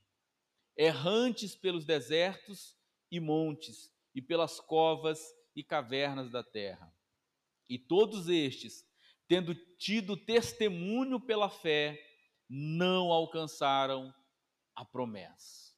[0.75, 2.75] errantes pelos desertos
[3.09, 5.21] e montes e pelas covas
[5.55, 6.93] e cavernas da terra.
[7.69, 8.85] E todos estes,
[9.27, 11.99] tendo tido testemunho pela fé,
[12.49, 14.13] não alcançaram
[14.75, 15.73] a promessa.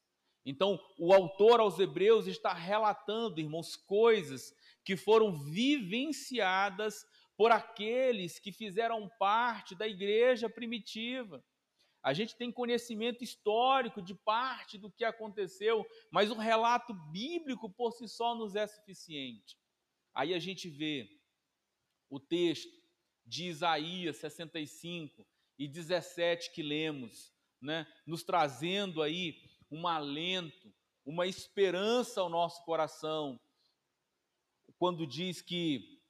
[0.46, 7.04] Então, o autor aos Hebreus está relatando, irmãos, coisas que foram vivenciadas
[7.36, 11.44] por aqueles que fizeram parte da igreja primitiva.
[12.04, 17.92] A gente tem conhecimento histórico de parte do que aconteceu, mas o relato bíblico por
[17.92, 19.58] si só nos é suficiente.
[20.16, 21.10] Aí a gente vê
[22.10, 22.72] o texto
[23.26, 25.28] de Isaías 65
[25.60, 30.74] e 17 que lemos, né, nos trazendo aí um alento,
[31.06, 33.38] uma esperança ao nosso coração,
[34.78, 36.02] quando diz que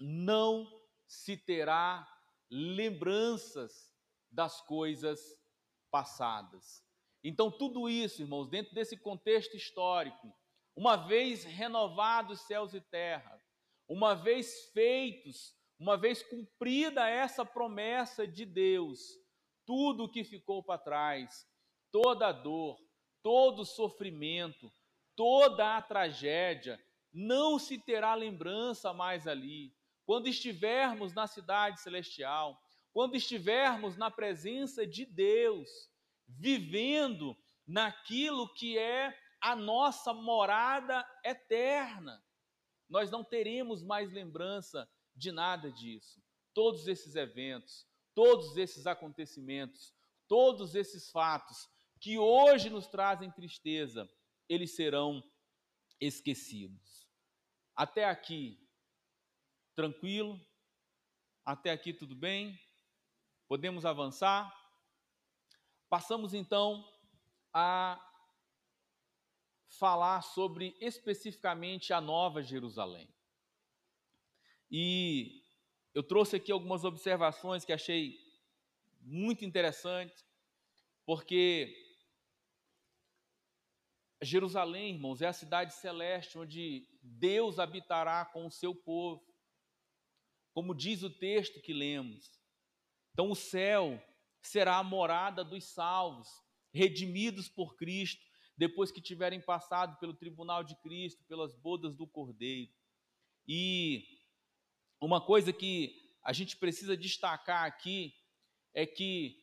[0.00, 0.66] não
[1.06, 2.08] se terá
[2.50, 3.92] lembranças
[4.30, 5.38] das coisas
[5.90, 6.82] passadas.
[7.22, 10.32] Então, tudo isso, irmãos, dentro desse contexto histórico,
[10.76, 13.42] uma vez renovados céus e terra,
[13.88, 19.00] uma vez feitos, uma vez cumprida essa promessa de Deus,
[19.64, 21.46] tudo o que ficou para trás,
[21.90, 22.78] toda a dor,
[23.22, 24.70] todo o sofrimento,
[25.16, 26.78] toda a tragédia,
[27.12, 29.74] não se terá lembrança mais ali.
[30.04, 32.56] quando estivermos na cidade celestial,
[32.92, 35.68] quando estivermos na presença de Deus,
[36.28, 42.22] vivendo naquilo que é a nossa morada eterna,
[42.88, 46.22] nós não teremos mais lembrança de nada disso.
[46.54, 49.94] Todos esses eventos, todos esses acontecimentos,
[50.28, 51.68] todos esses fatos
[52.00, 54.08] que hoje nos trazem tristeza,
[54.48, 55.22] eles serão
[56.00, 57.06] esquecidos.
[57.74, 58.66] Até aqui,
[59.76, 60.40] Tranquilo?
[61.44, 62.58] Até aqui tudo bem?
[63.46, 64.50] Podemos avançar?
[65.86, 66.82] Passamos então
[67.52, 68.02] a
[69.78, 73.08] falar sobre especificamente a Nova Jerusalém.
[74.70, 75.42] E
[75.94, 78.18] eu trouxe aqui algumas observações que achei
[79.00, 80.26] muito interessantes,
[81.04, 81.74] porque
[84.22, 89.26] Jerusalém, irmãos, é a cidade celeste onde Deus habitará com o seu povo
[90.56, 92.30] como diz o texto que lemos.
[93.12, 94.02] Então, o céu
[94.40, 96.26] será a morada dos salvos,
[96.72, 98.25] redimidos por Cristo,
[98.56, 102.72] depois que tiverem passado pelo tribunal de Cristo, pelas bodas do Cordeiro.
[103.46, 104.02] E
[105.00, 105.94] uma coisa que
[106.24, 108.14] a gente precisa destacar aqui
[108.74, 109.36] é que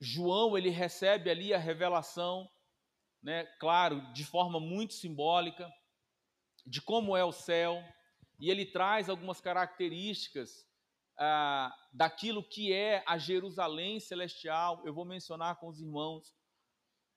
[0.00, 2.48] João ele recebe ali a revelação,
[3.22, 5.70] né, claro, de forma muito simbólica,
[6.66, 7.82] de como é o céu,
[8.38, 10.66] e ele traz algumas características
[11.18, 14.82] ah, daquilo que é a Jerusalém celestial.
[14.84, 16.34] Eu vou mencionar com os irmãos.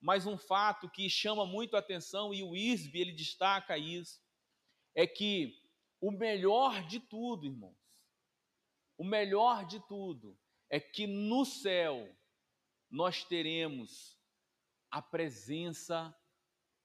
[0.02, 4.22] Mas um fato que chama muito a atenção, e o ISB ele destaca isso,
[4.95, 5.62] é que
[6.00, 7.78] o melhor de tudo, irmãos,
[8.97, 10.38] o melhor de tudo
[10.70, 12.14] é que no céu
[12.89, 14.18] nós teremos
[14.89, 16.16] a presença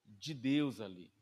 [0.04, 1.12] de Deus ali.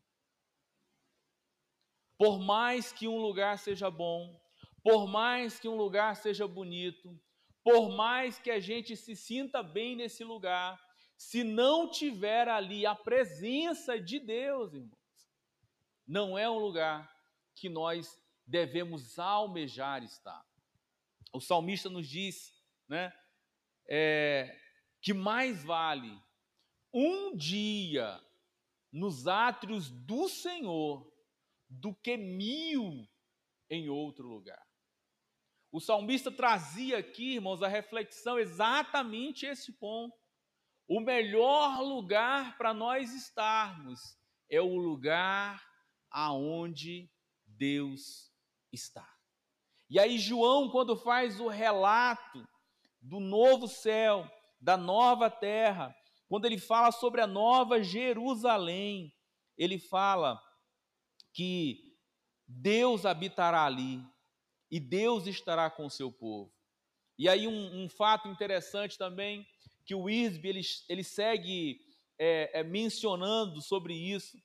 [2.19, 4.41] Por mais que um lugar seja bom,
[4.83, 7.19] por mais que um lugar seja bonito,
[7.63, 10.81] por mais que a gente se sinta bem nesse lugar,
[11.17, 14.99] se não tiver ali a presença de Deus, irmãos,
[16.07, 17.11] não é um lugar
[17.55, 20.45] que nós devemos almejar estar.
[21.33, 22.53] O salmista nos diz,
[22.89, 23.13] né,
[23.89, 24.59] é,
[25.01, 26.21] que mais vale
[26.93, 28.21] um dia
[28.93, 31.11] nos átrios do Senhor
[31.69, 33.09] do que mil
[33.71, 34.63] em outro lugar.
[35.71, 40.15] O salmista trazia aqui, irmãos, a reflexão exatamente esse ponto.
[40.89, 44.19] O melhor lugar para nós estarmos
[44.51, 45.63] é o lugar
[46.11, 47.11] aonde
[47.47, 48.31] Deus
[48.73, 49.09] está.
[49.89, 52.47] E aí João, quando faz o relato
[53.01, 54.31] do novo céu,
[54.61, 55.95] da nova terra,
[56.29, 59.13] quando ele fala sobre a nova Jerusalém,
[59.57, 60.41] ele fala
[61.33, 61.95] que
[62.47, 64.03] Deus habitará ali
[64.71, 66.53] e Deus estará com o seu povo.
[67.19, 69.47] E aí um, um fato interessante também,
[69.85, 71.81] que o ISB ele, ele segue
[72.19, 74.37] é, é, mencionando sobre isso,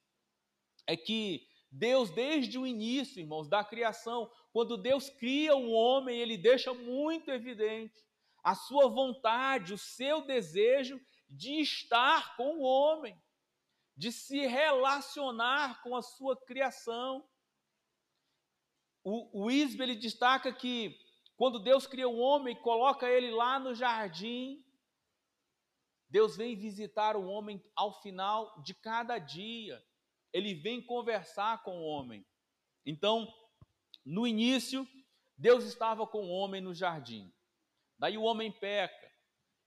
[0.86, 6.38] é que Deus, desde o início, irmãos, da criação, quando Deus cria o homem, ele
[6.38, 8.04] deixa muito evidente
[8.44, 13.20] a sua vontade, o seu desejo de estar com o homem
[13.98, 17.28] de se relacionar com a sua criação.
[19.04, 20.96] O, o Isbe, ele destaca que
[21.36, 24.64] quando Deus cria o homem coloca ele lá no jardim,
[26.10, 29.84] Deus vem visitar o homem ao final de cada dia.
[30.32, 32.26] Ele vem conversar com o homem.
[32.86, 33.28] Então,
[34.06, 34.88] no início,
[35.38, 37.34] Deus estava com o homem no jardim.
[38.00, 39.12] Daí o homem peca.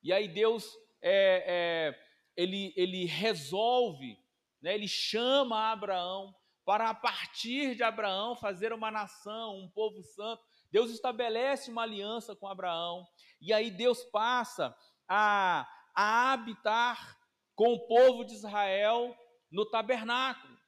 [0.03, 0.67] E aí Deus
[1.03, 2.05] é, é,
[2.37, 4.19] ele, ele resolve,
[4.63, 6.35] né, ele chama Abraão
[6.65, 10.43] para, a partir de Abraão, fazer uma nação, um povo santo.
[10.71, 13.07] Deus estabelece uma aliança com Abraão,
[13.41, 14.75] e aí Deus passa
[15.09, 17.19] a, a habitar
[17.55, 19.17] com o povo de Israel
[19.51, 20.59] no tabernáculo.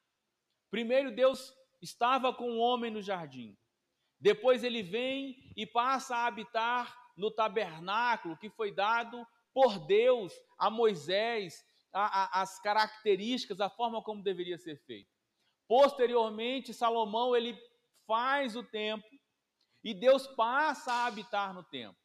[0.70, 3.56] Primeiro, Deus estava com o homem no jardim.
[4.20, 10.70] Depois ele vem e passa a habitar no tabernáculo que foi dado por Deus a
[10.70, 15.10] Moisés a, a, as características, a forma como deveria ser feito.
[15.68, 17.58] Posteriormente, Salomão ele
[18.06, 19.08] faz o templo
[19.84, 22.00] e Deus passa a habitar no templo.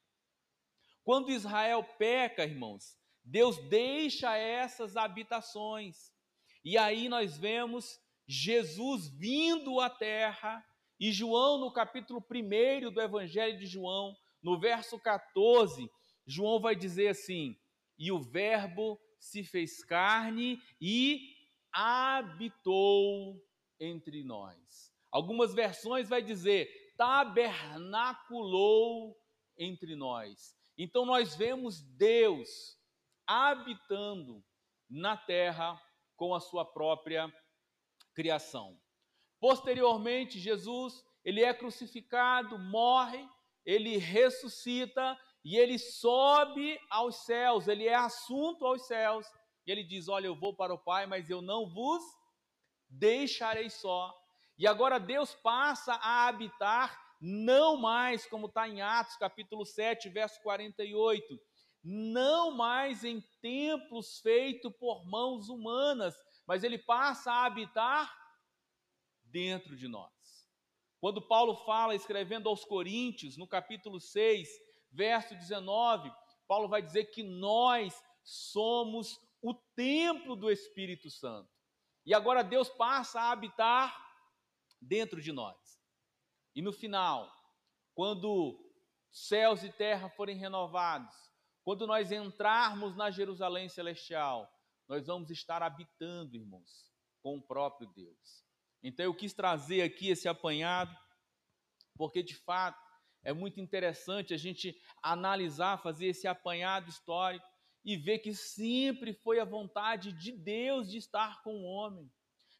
[1.03, 2.96] Quando Israel peca, irmãos,
[3.27, 6.13] Deus deixa essas habitações.
[6.63, 10.65] E aí nós vemos Jesus vindo à terra,
[10.97, 15.91] e João, no capítulo 1 do Evangelho de João, no verso 14,
[16.25, 17.59] João vai dizer assim:
[17.99, 21.35] E o Verbo se fez carne e
[21.71, 23.45] habitou
[23.77, 24.95] entre nós.
[25.11, 29.17] Algumas versões vai dizer tabernaculou
[29.57, 30.55] entre nós.
[30.77, 32.76] Então nós vemos Deus
[33.27, 34.43] habitando
[34.89, 35.79] na terra
[36.15, 37.31] com a sua própria
[38.15, 38.79] criação.
[39.39, 43.27] Posteriormente, Jesus, ele é crucificado, morre,
[43.65, 49.27] ele ressuscita e ele sobe aos céus, ele é assunto aos céus.
[49.65, 52.01] E ele diz: "Olha, eu vou para o Pai, mas eu não vos
[52.89, 54.11] deixarei só".
[54.57, 60.41] E agora Deus passa a habitar não mais como está em Atos capítulo 7, verso
[60.41, 61.39] 48,
[61.89, 66.13] não mais em templos feitos por mãos humanas,
[66.45, 68.13] mas ele passa a habitar
[69.23, 70.11] dentro de nós.
[70.99, 74.49] Quando Paulo fala, escrevendo aos Coríntios, no capítulo 6,
[74.91, 76.11] verso 19,
[76.45, 81.49] Paulo vai dizer que nós somos o templo do Espírito Santo.
[82.05, 83.97] E agora Deus passa a habitar
[84.81, 85.57] dentro de nós.
[86.53, 87.31] E no final,
[87.93, 88.59] quando
[89.09, 91.26] céus e terra forem renovados,
[91.67, 94.49] quando nós entrarmos na Jerusalém celestial,
[94.87, 98.45] nós vamos estar habitando, irmãos, com o próprio Deus.
[98.81, 100.97] Então eu quis trazer aqui esse apanhado,
[101.97, 102.81] porque de fato
[103.21, 107.45] é muito interessante a gente analisar, fazer esse apanhado histórico
[107.83, 112.09] e ver que sempre foi a vontade de Deus de estar com o homem,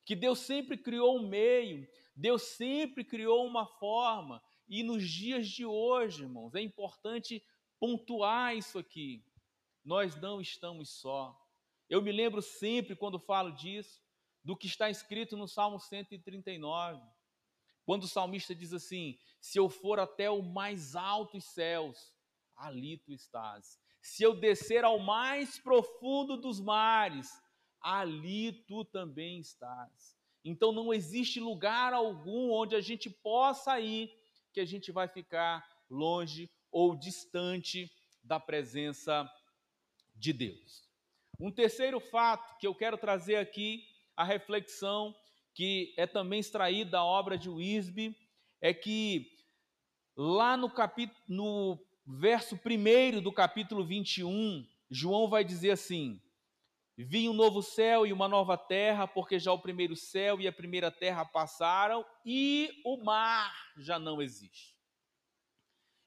[0.05, 5.66] que Deus sempre criou um meio, Deus sempre criou uma forma, e nos dias de
[5.66, 7.41] hoje, irmãos, é importante
[7.80, 9.24] pontuar isso aqui.
[9.84, 11.36] Nós não estamos só.
[11.90, 14.02] Eu me lembro sempre, quando falo disso,
[14.44, 17.02] do que está escrito no Salmo 139,
[17.86, 22.14] quando o salmista diz assim: Se eu for até o mais altos céus,
[22.56, 23.80] ali tu estás.
[24.02, 27.30] Se eu descer ao mais profundo dos mares,
[27.82, 30.18] ali tu também estás.
[30.44, 34.14] Então não existe lugar algum onde a gente possa ir
[34.54, 37.92] que a gente vai ficar longe ou distante
[38.24, 39.28] da presença
[40.16, 40.88] de Deus.
[41.40, 43.84] Um terceiro fato que eu quero trazer aqui
[44.16, 45.16] a reflexão
[45.56, 48.16] que é também extraída da obra de Wisby,
[48.62, 49.28] é que
[50.16, 56.22] lá no, capítulo, no verso 1 do capítulo 21, João vai dizer assim:
[56.96, 60.54] Vi um novo céu e uma nova terra, porque já o primeiro céu e a
[60.54, 64.78] primeira terra passaram e o mar já não existe.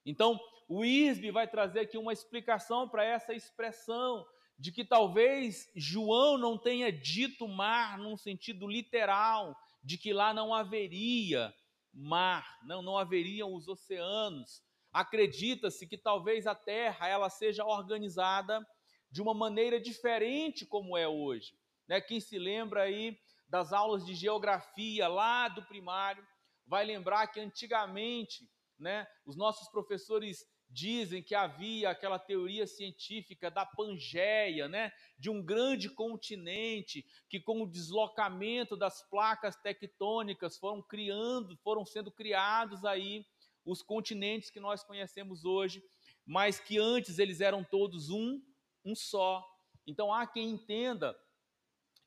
[0.06, 0.38] Então,
[0.72, 4.24] o Isbe vai trazer aqui uma explicação para essa expressão
[4.56, 10.54] de que talvez João não tenha dito mar num sentido literal, de que lá não
[10.54, 11.52] haveria
[11.92, 14.62] mar, não, não haveriam os oceanos.
[14.92, 18.64] Acredita-se que talvez a terra ela seja organizada
[19.10, 21.52] de uma maneira diferente como é hoje.
[21.88, 22.00] Né?
[22.00, 23.18] Quem se lembra aí
[23.48, 26.24] das aulas de geografia lá do primário,
[26.64, 28.48] vai lembrar que antigamente,
[28.78, 35.42] né, os nossos professores dizem que havia aquela teoria científica da Pangeia, né, de um
[35.42, 43.26] grande continente que com o deslocamento das placas tectônicas foram criando, foram sendo criados aí
[43.64, 45.82] os continentes que nós conhecemos hoje,
[46.24, 48.40] mas que antes eles eram todos um,
[48.84, 49.44] um só.
[49.86, 51.18] Então há quem entenda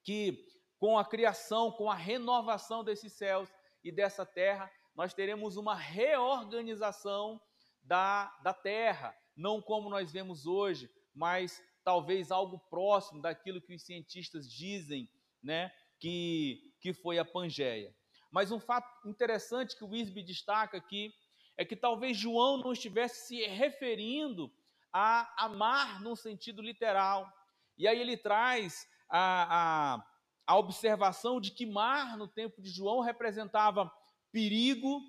[0.03, 0.47] que
[0.80, 3.49] com a criação, com a renovação desses céus
[3.84, 7.41] e dessa terra, nós teremos uma reorganização
[7.84, 13.84] da, da terra, não como nós vemos hoje, mas talvez algo próximo daquilo que os
[13.84, 15.09] cientistas dizem,
[15.41, 17.93] né, que, que foi a Pangeia.
[18.31, 21.13] Mas um fato interessante que o Wisby destaca aqui
[21.57, 24.51] é que talvez João não estivesse se referindo
[24.91, 27.31] a amar no sentido literal.
[27.77, 30.07] E aí ele traz a, a,
[30.47, 33.91] a observação de que mar no tempo de João representava
[34.31, 34.99] perigo,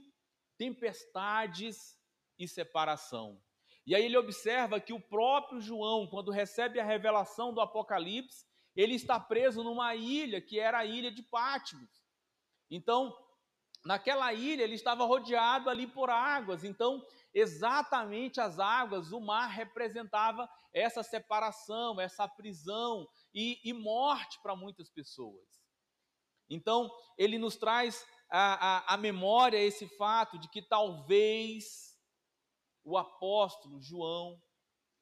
[0.59, 1.97] tempestades
[2.39, 3.41] e separação.
[3.87, 8.95] E aí ele observa que o próprio João, quando recebe a revelação do Apocalipse, ele
[8.95, 11.91] está preso numa ilha que era a ilha de Patmos.
[12.71, 13.15] Então,
[13.85, 16.65] naquela ilha ele estava rodeado ali por águas.
[16.65, 24.57] Então, exatamente as águas, o mar representava essa separação, essa prisão e, e morte para
[24.57, 25.47] muitas pessoas.
[26.49, 31.94] Então, ele nos traz a, a, a memória esse fato de que talvez
[32.85, 34.41] o apóstolo João,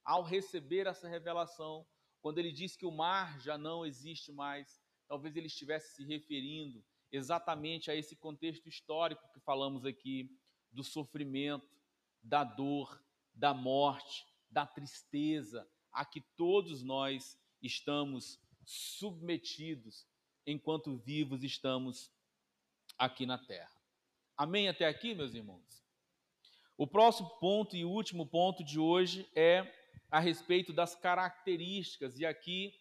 [0.05, 1.87] ao receber essa revelação,
[2.21, 6.85] quando ele diz que o mar já não existe mais, talvez ele estivesse se referindo
[7.11, 10.31] exatamente a esse contexto histórico que falamos aqui,
[10.71, 11.77] do sofrimento,
[12.23, 13.05] da dor,
[13.35, 20.07] da morte, da tristeza, a que todos nós estamos submetidos
[20.47, 22.11] enquanto vivos estamos
[22.97, 23.77] aqui na terra.
[24.37, 25.82] Amém até aqui, meus irmãos?
[26.83, 29.73] O próximo ponto e último ponto de hoje é
[30.11, 32.75] a respeito das características, e aqui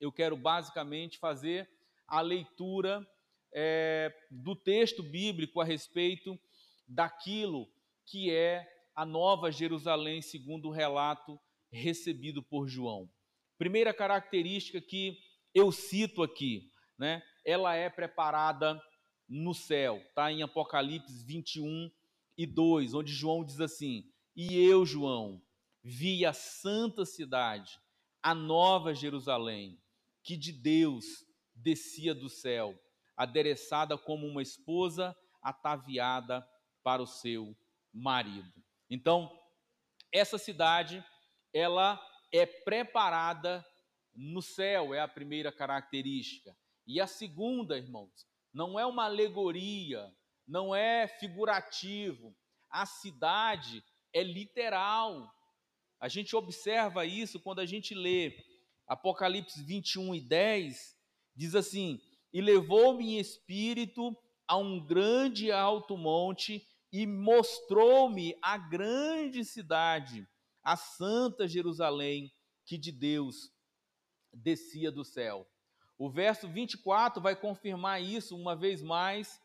[0.00, 1.68] eu quero basicamente fazer
[2.06, 3.04] a leitura
[3.52, 6.38] é, do texto bíblico a respeito
[6.86, 7.68] daquilo
[8.06, 8.64] que é
[8.94, 11.36] a Nova Jerusalém, segundo o relato
[11.72, 13.10] recebido por João.
[13.58, 15.18] Primeira característica que
[15.52, 17.20] eu cito aqui, né?
[17.44, 18.80] Ela é preparada
[19.28, 20.30] no céu, tá?
[20.30, 21.90] Em Apocalipse 21
[22.38, 25.42] e 2, onde João diz assim: "E eu, João,
[25.82, 27.78] vi a santa cidade,
[28.22, 29.78] a nova Jerusalém,
[30.22, 31.04] que de Deus
[31.54, 32.78] descia do céu,
[33.16, 36.46] adereçada como uma esposa ataviada
[36.82, 37.56] para o seu
[37.92, 38.52] marido.
[38.88, 39.30] Então,
[40.12, 41.04] essa cidade,
[41.52, 42.00] ela
[42.32, 43.64] é preparada
[44.14, 46.56] no céu, é a primeira característica.
[46.86, 50.12] E a segunda, irmãos, não é uma alegoria,
[50.48, 52.34] não é figurativo.
[52.70, 55.30] A cidade é literal.
[56.00, 58.34] A gente observa isso quando a gente lê
[58.86, 60.96] Apocalipse 21 e 10,
[61.36, 62.00] diz assim:
[62.32, 70.26] E levou-me em espírito a um grande alto monte e mostrou-me a grande cidade,
[70.62, 72.32] a santa Jerusalém,
[72.64, 73.52] que de Deus
[74.32, 75.46] descia do céu.
[75.98, 79.38] O verso 24 vai confirmar isso uma vez mais,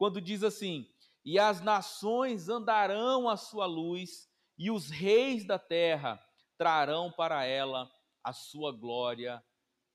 [0.00, 0.88] quando diz assim:
[1.22, 4.26] E as nações andarão à sua luz,
[4.56, 6.18] e os reis da terra
[6.56, 7.86] trarão para ela
[8.24, 9.44] a sua glória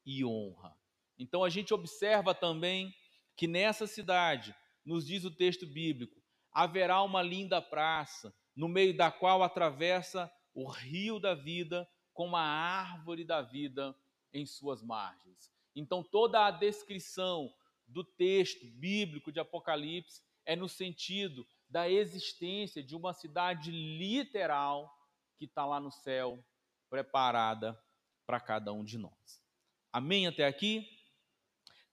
[0.06, 0.78] e honra.
[1.18, 2.94] Então a gente observa também
[3.36, 9.10] que nessa cidade, nos diz o texto bíblico, haverá uma linda praça, no meio da
[9.10, 13.96] qual atravessa o rio da vida, com a árvore da vida
[14.32, 15.52] em suas margens.
[15.76, 17.52] Então toda a descrição
[17.88, 24.92] do texto bíblico de Apocalipse é no sentido da existência de uma cidade literal
[25.38, 26.44] que está lá no céu,
[26.90, 27.78] preparada
[28.26, 29.44] para cada um de nós.
[29.92, 30.88] Amém até aqui?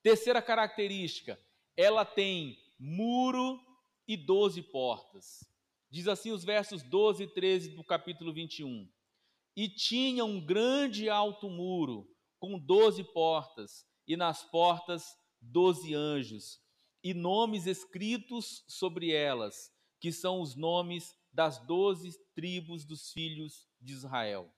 [0.02, 1.38] Terceira característica,
[1.76, 3.60] ela tem muro
[4.06, 5.48] e doze portas.
[5.90, 8.90] Diz assim os versos 12 e 13 do capítulo 21.
[9.54, 12.08] E tinha um grande alto muro,
[12.40, 16.60] com doze portas, e nas portas doze anjos,
[17.02, 23.92] e nomes escritos sobre elas, que são os nomes das doze tribos dos filhos de
[23.92, 24.48] Israel.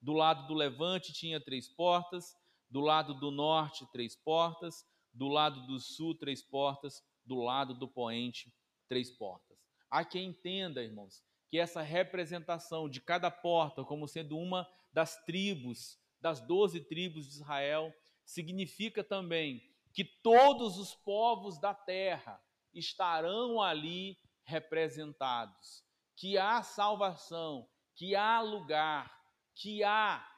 [0.00, 2.36] Do lado do levante tinha três portas,
[2.68, 7.88] do lado do norte, três portas, do lado do sul, três portas, do lado do
[7.88, 8.52] poente,
[8.88, 9.56] três portas.
[9.90, 15.98] Há quem entenda, irmãos, que essa representação de cada porta como sendo uma das tribos,
[16.20, 19.62] das doze tribos de Israel, significa também
[19.94, 22.42] que todos os povos da terra
[22.74, 25.84] estarão ali representados,
[26.16, 29.10] que há salvação, que há lugar,
[29.54, 30.28] que há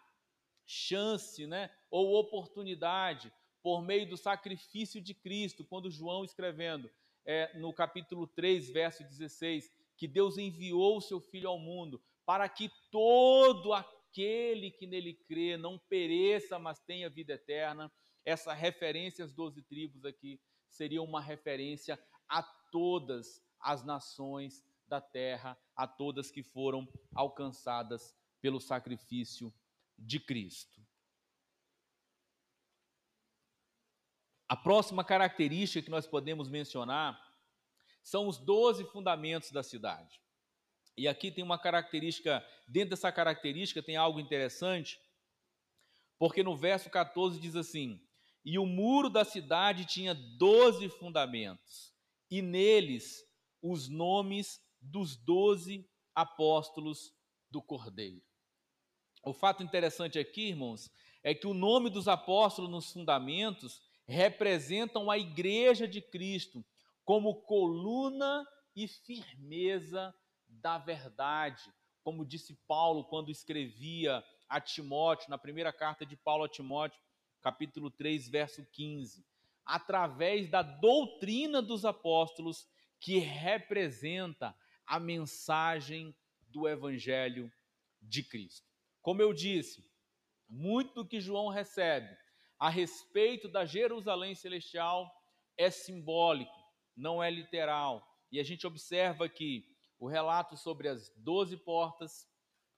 [0.66, 3.32] chance, né, ou oportunidade
[3.62, 6.90] por meio do sacrifício de Cristo, quando João escrevendo
[7.24, 12.46] é, no capítulo 3, verso 16, que Deus enviou o seu Filho ao mundo para
[12.48, 17.90] que todo aquele que nele crê não pereça, mas tenha vida eterna
[18.26, 21.98] essa referência às doze tribos aqui seria uma referência
[22.28, 29.54] a todas as nações da terra, a todas que foram alcançadas pelo sacrifício
[29.96, 30.84] de Cristo.
[34.48, 37.20] A próxima característica que nós podemos mencionar
[38.02, 40.20] são os doze fundamentos da cidade.
[40.96, 45.00] E aqui tem uma característica, dentro dessa característica tem algo interessante,
[46.18, 48.00] porque no verso 14 diz assim:
[48.46, 51.92] e o muro da cidade tinha doze fundamentos,
[52.30, 53.24] e neles
[53.60, 55.84] os nomes dos doze
[56.14, 57.12] apóstolos
[57.50, 58.22] do Cordeiro.
[59.24, 60.88] O fato interessante aqui, irmãos,
[61.24, 66.64] é que o nome dos apóstolos nos fundamentos representam a igreja de Cristo
[67.04, 70.14] como coluna e firmeza
[70.46, 71.64] da verdade,
[72.04, 77.00] como disse Paulo quando escrevia a Timóteo, na primeira carta de Paulo a Timóteo,
[77.46, 79.24] capítulo 3, verso 15,
[79.64, 82.66] através da doutrina dos apóstolos
[82.98, 84.52] que representa
[84.84, 86.12] a mensagem
[86.48, 87.48] do evangelho
[88.02, 88.66] de Cristo.
[89.00, 89.88] Como eu disse,
[90.48, 92.18] muito do que João recebe
[92.58, 95.08] a respeito da Jerusalém celestial
[95.56, 96.50] é simbólico,
[96.96, 98.04] não é literal.
[98.32, 99.64] E a gente observa aqui
[100.00, 102.28] o relato sobre as doze portas,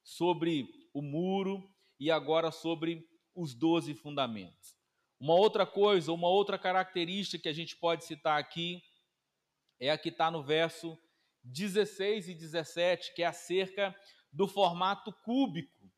[0.02, 1.66] sobre o muro
[1.98, 3.07] e agora sobre
[3.38, 4.76] os doze fundamentos.
[5.20, 8.82] Uma outra coisa, uma outra característica que a gente pode citar aqui
[9.78, 10.98] é a que está no verso
[11.44, 13.94] 16 e 17, que é acerca
[14.32, 15.88] do formato cúbico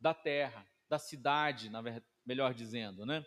[0.00, 1.70] da terra, da cidade,
[2.24, 3.22] melhor dizendo, né?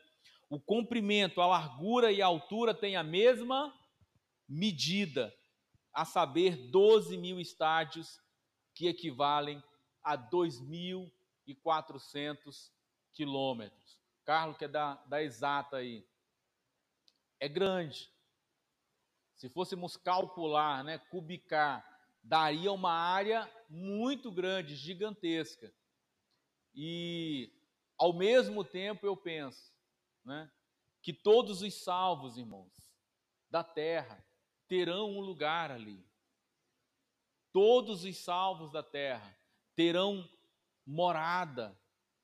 [0.50, 3.72] O comprimento, a largura e a altura têm a mesma
[4.50, 5.32] medida,
[5.94, 8.20] a saber, 12 mil estádios,
[8.74, 9.62] que equivalem
[10.04, 12.72] a 2.400
[13.14, 14.00] quilômetros.
[14.24, 16.08] Carlos quer dar, dar exata aí.
[17.40, 18.10] É grande.
[19.36, 21.84] Se fôssemos calcular, né, cubicar,
[22.24, 25.74] daria uma área muito grande, gigantesca.
[26.74, 27.52] E,
[27.98, 29.74] ao mesmo tempo, eu penso
[30.24, 30.50] né,
[31.02, 32.72] que todos os salvos, irmãos,
[33.50, 34.24] da terra,
[34.68, 36.06] terão um lugar ali.
[37.52, 39.38] Todos os salvos da terra
[39.76, 40.30] terão
[40.86, 41.78] morada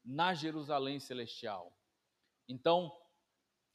[0.08, 1.78] na Jerusalém celestial.
[2.47, 2.89] Então,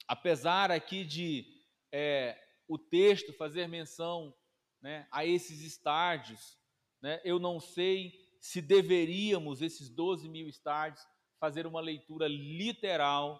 [0.07, 1.45] apesar aqui de
[1.91, 2.35] é,
[2.67, 4.35] o texto fazer menção
[4.81, 6.57] né, a esses estádios,
[6.99, 11.05] né, eu não sei se deveríamos, esses 12 mil estádios,
[11.39, 13.39] fazer uma leitura literal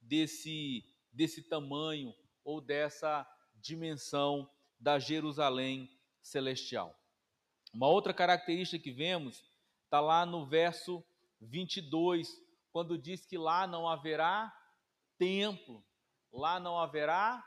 [0.00, 0.82] desse,
[1.12, 5.90] desse tamanho ou dessa dimensão da Jerusalém
[6.22, 6.98] celestial.
[7.72, 9.44] Uma outra característica que vemos
[9.84, 11.04] está lá no verso
[11.40, 12.28] 22,
[12.72, 14.54] quando diz que lá não haverá
[15.18, 15.84] templo,
[16.32, 17.44] lá não haverá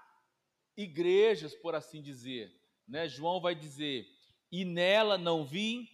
[0.76, 2.52] igrejas, por assim dizer.
[2.88, 3.08] Né?
[3.08, 4.06] João vai dizer:
[4.52, 5.90] e nela não vi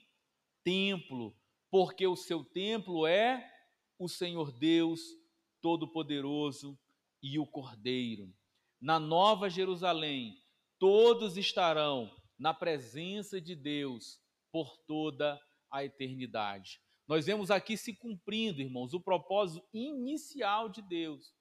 [0.64, 1.36] templo,
[1.70, 3.50] porque o seu templo é
[3.98, 5.02] o Senhor Deus
[5.62, 6.80] Todo-Poderoso
[7.22, 8.34] e o Cordeiro.
[8.82, 10.42] Na Nova Jerusalém,
[10.78, 14.20] todos estarão na presença de Deus
[14.52, 15.40] por toda
[15.70, 16.82] a eternidade.
[17.10, 21.34] Nós vemos aqui se cumprindo, irmãos, o propósito inicial de Deus,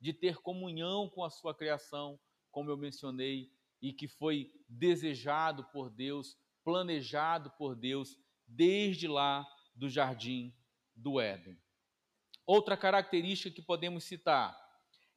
[0.00, 2.18] de ter comunhão com a sua criação,
[2.50, 3.52] como eu mencionei,
[3.82, 10.50] e que foi desejado por Deus, planejado por Deus desde lá do jardim
[10.96, 11.60] do Éden.
[12.46, 14.58] Outra característica que podemos citar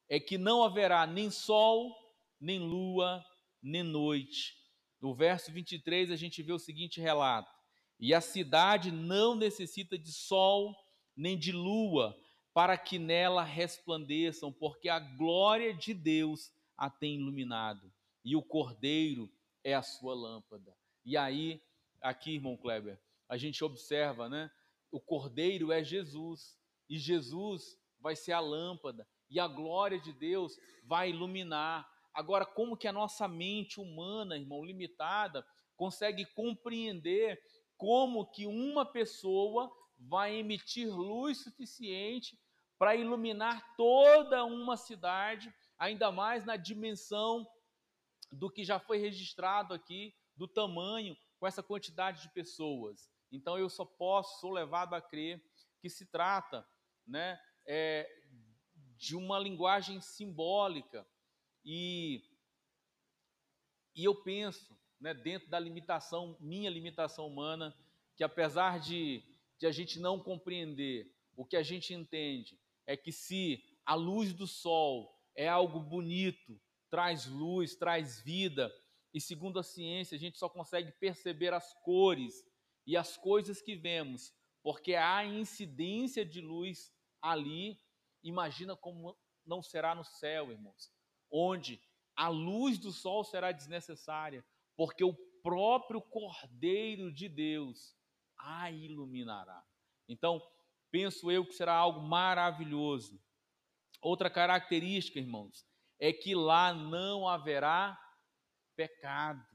[0.10, 1.96] é que não haverá nem sol,
[2.38, 3.24] nem lua,
[3.64, 4.58] nem noite.
[5.00, 7.55] No verso 23 a gente vê o seguinte relato:
[8.00, 10.76] E a cidade não necessita de sol
[11.16, 12.18] nem de lua
[12.54, 17.91] para que nela resplandeçam, porque a glória de Deus a tem iluminado,
[18.24, 19.30] e o cordeiro
[19.64, 20.76] é a sua lâmpada.
[21.06, 21.62] E aí,
[22.02, 24.50] aqui, irmão Kleber, a gente observa, né?
[24.91, 26.58] O cordeiro é Jesus,
[26.89, 31.89] e Jesus vai ser a lâmpada, e a glória de Deus vai iluminar.
[32.14, 37.41] Agora, como que a nossa mente humana, irmão, limitada, consegue compreender
[37.78, 42.39] como que uma pessoa vai emitir luz suficiente
[42.78, 47.47] para iluminar toda uma cidade, ainda mais na dimensão
[48.32, 53.09] do que já foi registrado aqui, do tamanho, com essa quantidade de pessoas.
[53.32, 55.41] Então eu só posso, sou levado a crer
[55.80, 56.67] que se trata
[57.05, 58.09] né, é,
[58.97, 61.07] de uma linguagem simbólica.
[61.63, 62.23] E,
[63.95, 67.76] e eu penso, né, dentro da limitação, minha limitação humana,
[68.16, 69.24] que apesar de,
[69.58, 74.34] de a gente não compreender o que a gente entende, é que se a luz
[74.34, 78.74] do sol é algo bonito, traz luz, traz vida,
[79.14, 82.46] e segundo a ciência, a gente só consegue perceber as cores
[82.86, 87.80] e as coisas que vemos, porque há incidência de luz ali.
[88.24, 90.91] Imagina como não será no céu, irmãos,
[91.32, 91.80] onde
[92.16, 94.43] a luz do sol será desnecessária,
[94.76, 97.95] porque o próprio Cordeiro de Deus
[98.38, 99.63] a iluminará.
[100.07, 100.41] Então,
[100.91, 103.19] penso eu que será algo maravilhoso.
[104.01, 105.65] Outra característica, irmãos,
[105.99, 107.99] é que lá não haverá
[108.76, 109.45] pecado.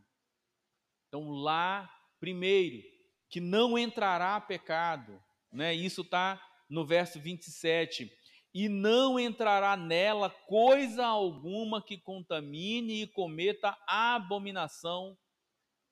[1.09, 2.83] Então, lá, primeiro,
[3.29, 5.75] que não entrará pecado, né?
[5.75, 8.11] Isso está no verso 27.
[8.53, 15.17] E não entrará nela coisa alguma que contamine e cometa abominação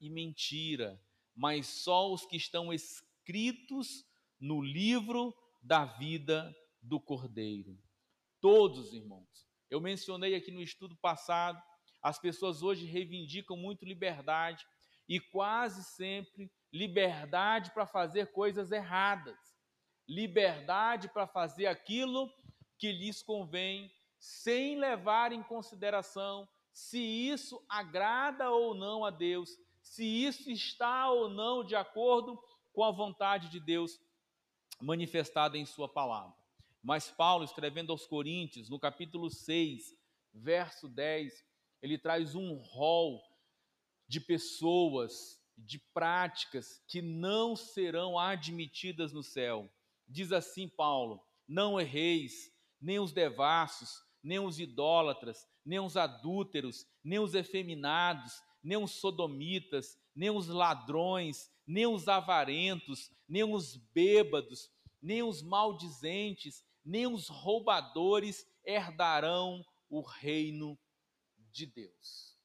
[0.01, 1.01] e mentira,
[1.35, 4.05] mas só os que estão escritos
[4.41, 7.79] no livro da vida do Cordeiro.
[8.41, 9.47] Todos, irmãos.
[9.71, 11.63] Eu mencionei aqui no estudo passado,
[12.03, 14.65] as pessoas hoje reivindicam muito liberdade
[15.09, 19.39] e quase sempre liberdade para fazer coisas erradas,
[20.09, 22.33] liberdade para fazer aquilo
[22.79, 30.05] que lhes convém, sem levar em consideração se isso agrada ou não a Deus, se
[30.05, 32.41] isso está ou não de acordo
[32.73, 34.01] com a vontade de Deus
[34.81, 36.37] manifestada em Sua palavra.
[36.81, 39.97] Mas Paulo, escrevendo aos Coríntios, no capítulo 6,
[40.33, 41.45] verso 10,
[41.83, 43.21] ele traz um rol
[44.07, 49.69] de pessoas, de práticas que não serão admitidas no céu.
[50.09, 52.51] Diz assim Paulo: Não erreis,
[52.81, 58.33] nem os devassos, nem os idólatras, nem os adúlteros, nem os efeminados,
[58.63, 66.65] nem os sodomitas, nem os ladrões, nem os avarentos, nem os bêbados, nem os maldizentes,
[66.85, 70.79] nem os roubadores herdarão o reino
[71.53, 72.37] de Deus.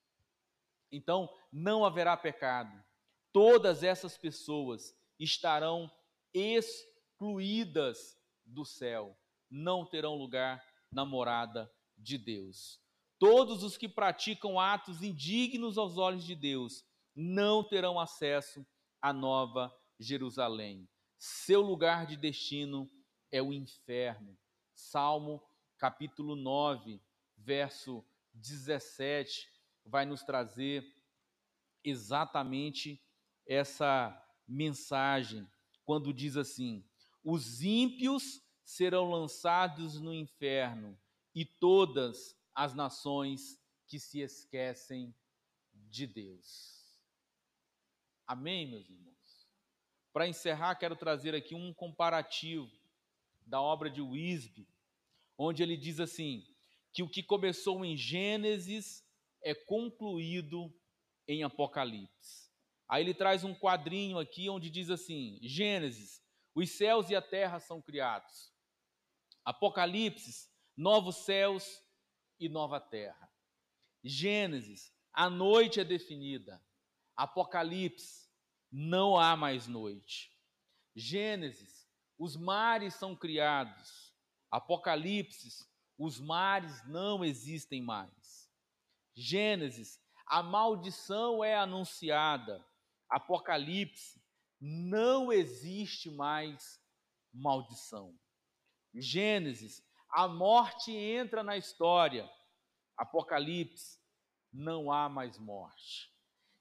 [0.92, 2.84] Então, não haverá pecado.
[3.32, 5.90] Todas essas pessoas estarão
[6.34, 6.93] excluídas
[8.46, 9.18] do céu,
[9.50, 12.82] não terão lugar na morada de Deus.
[13.18, 16.84] Todos os que praticam atos indignos aos olhos de Deus
[17.16, 18.66] não terão acesso
[19.02, 20.90] à nova Jerusalém.
[21.18, 22.92] Seu lugar de destino
[23.32, 24.38] é o inferno.
[24.74, 25.42] Salmo
[25.78, 27.02] capítulo 9,
[27.38, 29.48] verso 17,
[29.86, 30.86] vai nos trazer
[31.84, 33.02] exatamente
[33.46, 34.18] essa
[34.48, 35.48] mensagem,
[35.84, 36.86] quando diz assim:
[37.24, 40.98] Os ímpios serão lançados no inferno,
[41.34, 45.14] e todas as nações que se esquecem
[45.74, 46.74] de Deus.
[48.26, 49.48] Amém, meus irmãos?
[50.12, 52.72] Para encerrar, quero trazer aqui um comparativo
[53.46, 54.68] da obra de Wisby,
[55.38, 56.46] onde ele diz assim:
[56.94, 59.04] que o que começou em Gênesis
[59.42, 60.74] é concluído
[61.28, 62.52] em Apocalipse.
[62.88, 66.23] Aí ele traz um quadrinho aqui onde diz assim: Gênesis,
[66.56, 68.52] os céus e a terra são criados.
[69.44, 71.84] Apocalipse, novos céus
[72.40, 73.30] e nova terra.
[74.04, 76.64] Gênesis, a noite é definida.
[77.16, 78.30] Apocalipse,
[78.72, 80.32] não há mais noite.
[80.96, 81.88] Gênesis,
[82.18, 84.14] os mares são criados.
[84.50, 88.50] Apocalipse, os mares não existem mais.
[89.16, 92.66] Gênesis, a maldição é anunciada.
[93.10, 94.23] Apocalipse,
[94.66, 96.80] não existe mais
[97.34, 98.18] maldição.
[98.94, 102.30] Gênesis, a morte entra na história.
[102.98, 104.00] Apocalipse,
[104.54, 106.10] não há mais morte.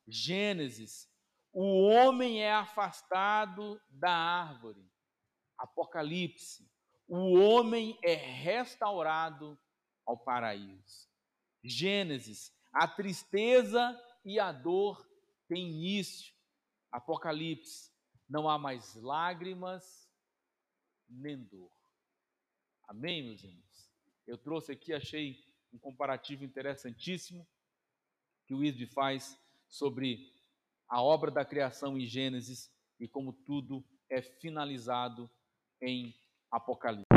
[0.08, 1.08] Gênesis,
[1.52, 4.84] o homem é afastado da árvore.
[5.56, 6.68] Apocalipse,
[7.06, 9.56] o homem é restaurado
[10.04, 11.08] ao paraíso.
[11.62, 15.08] Gênesis, a tristeza e a dor
[15.46, 16.34] têm início.
[16.90, 17.91] Apocalipse,
[18.32, 20.10] não há mais lágrimas
[21.06, 21.70] nem dor.
[22.88, 23.92] Amém, meus irmãos?
[24.26, 27.46] Eu trouxe aqui, achei um comparativo interessantíssimo
[28.46, 30.32] que o Wisby faz sobre
[30.88, 35.30] a obra da criação em Gênesis e como tudo é finalizado
[35.82, 36.14] em
[36.50, 37.11] Apocalipse.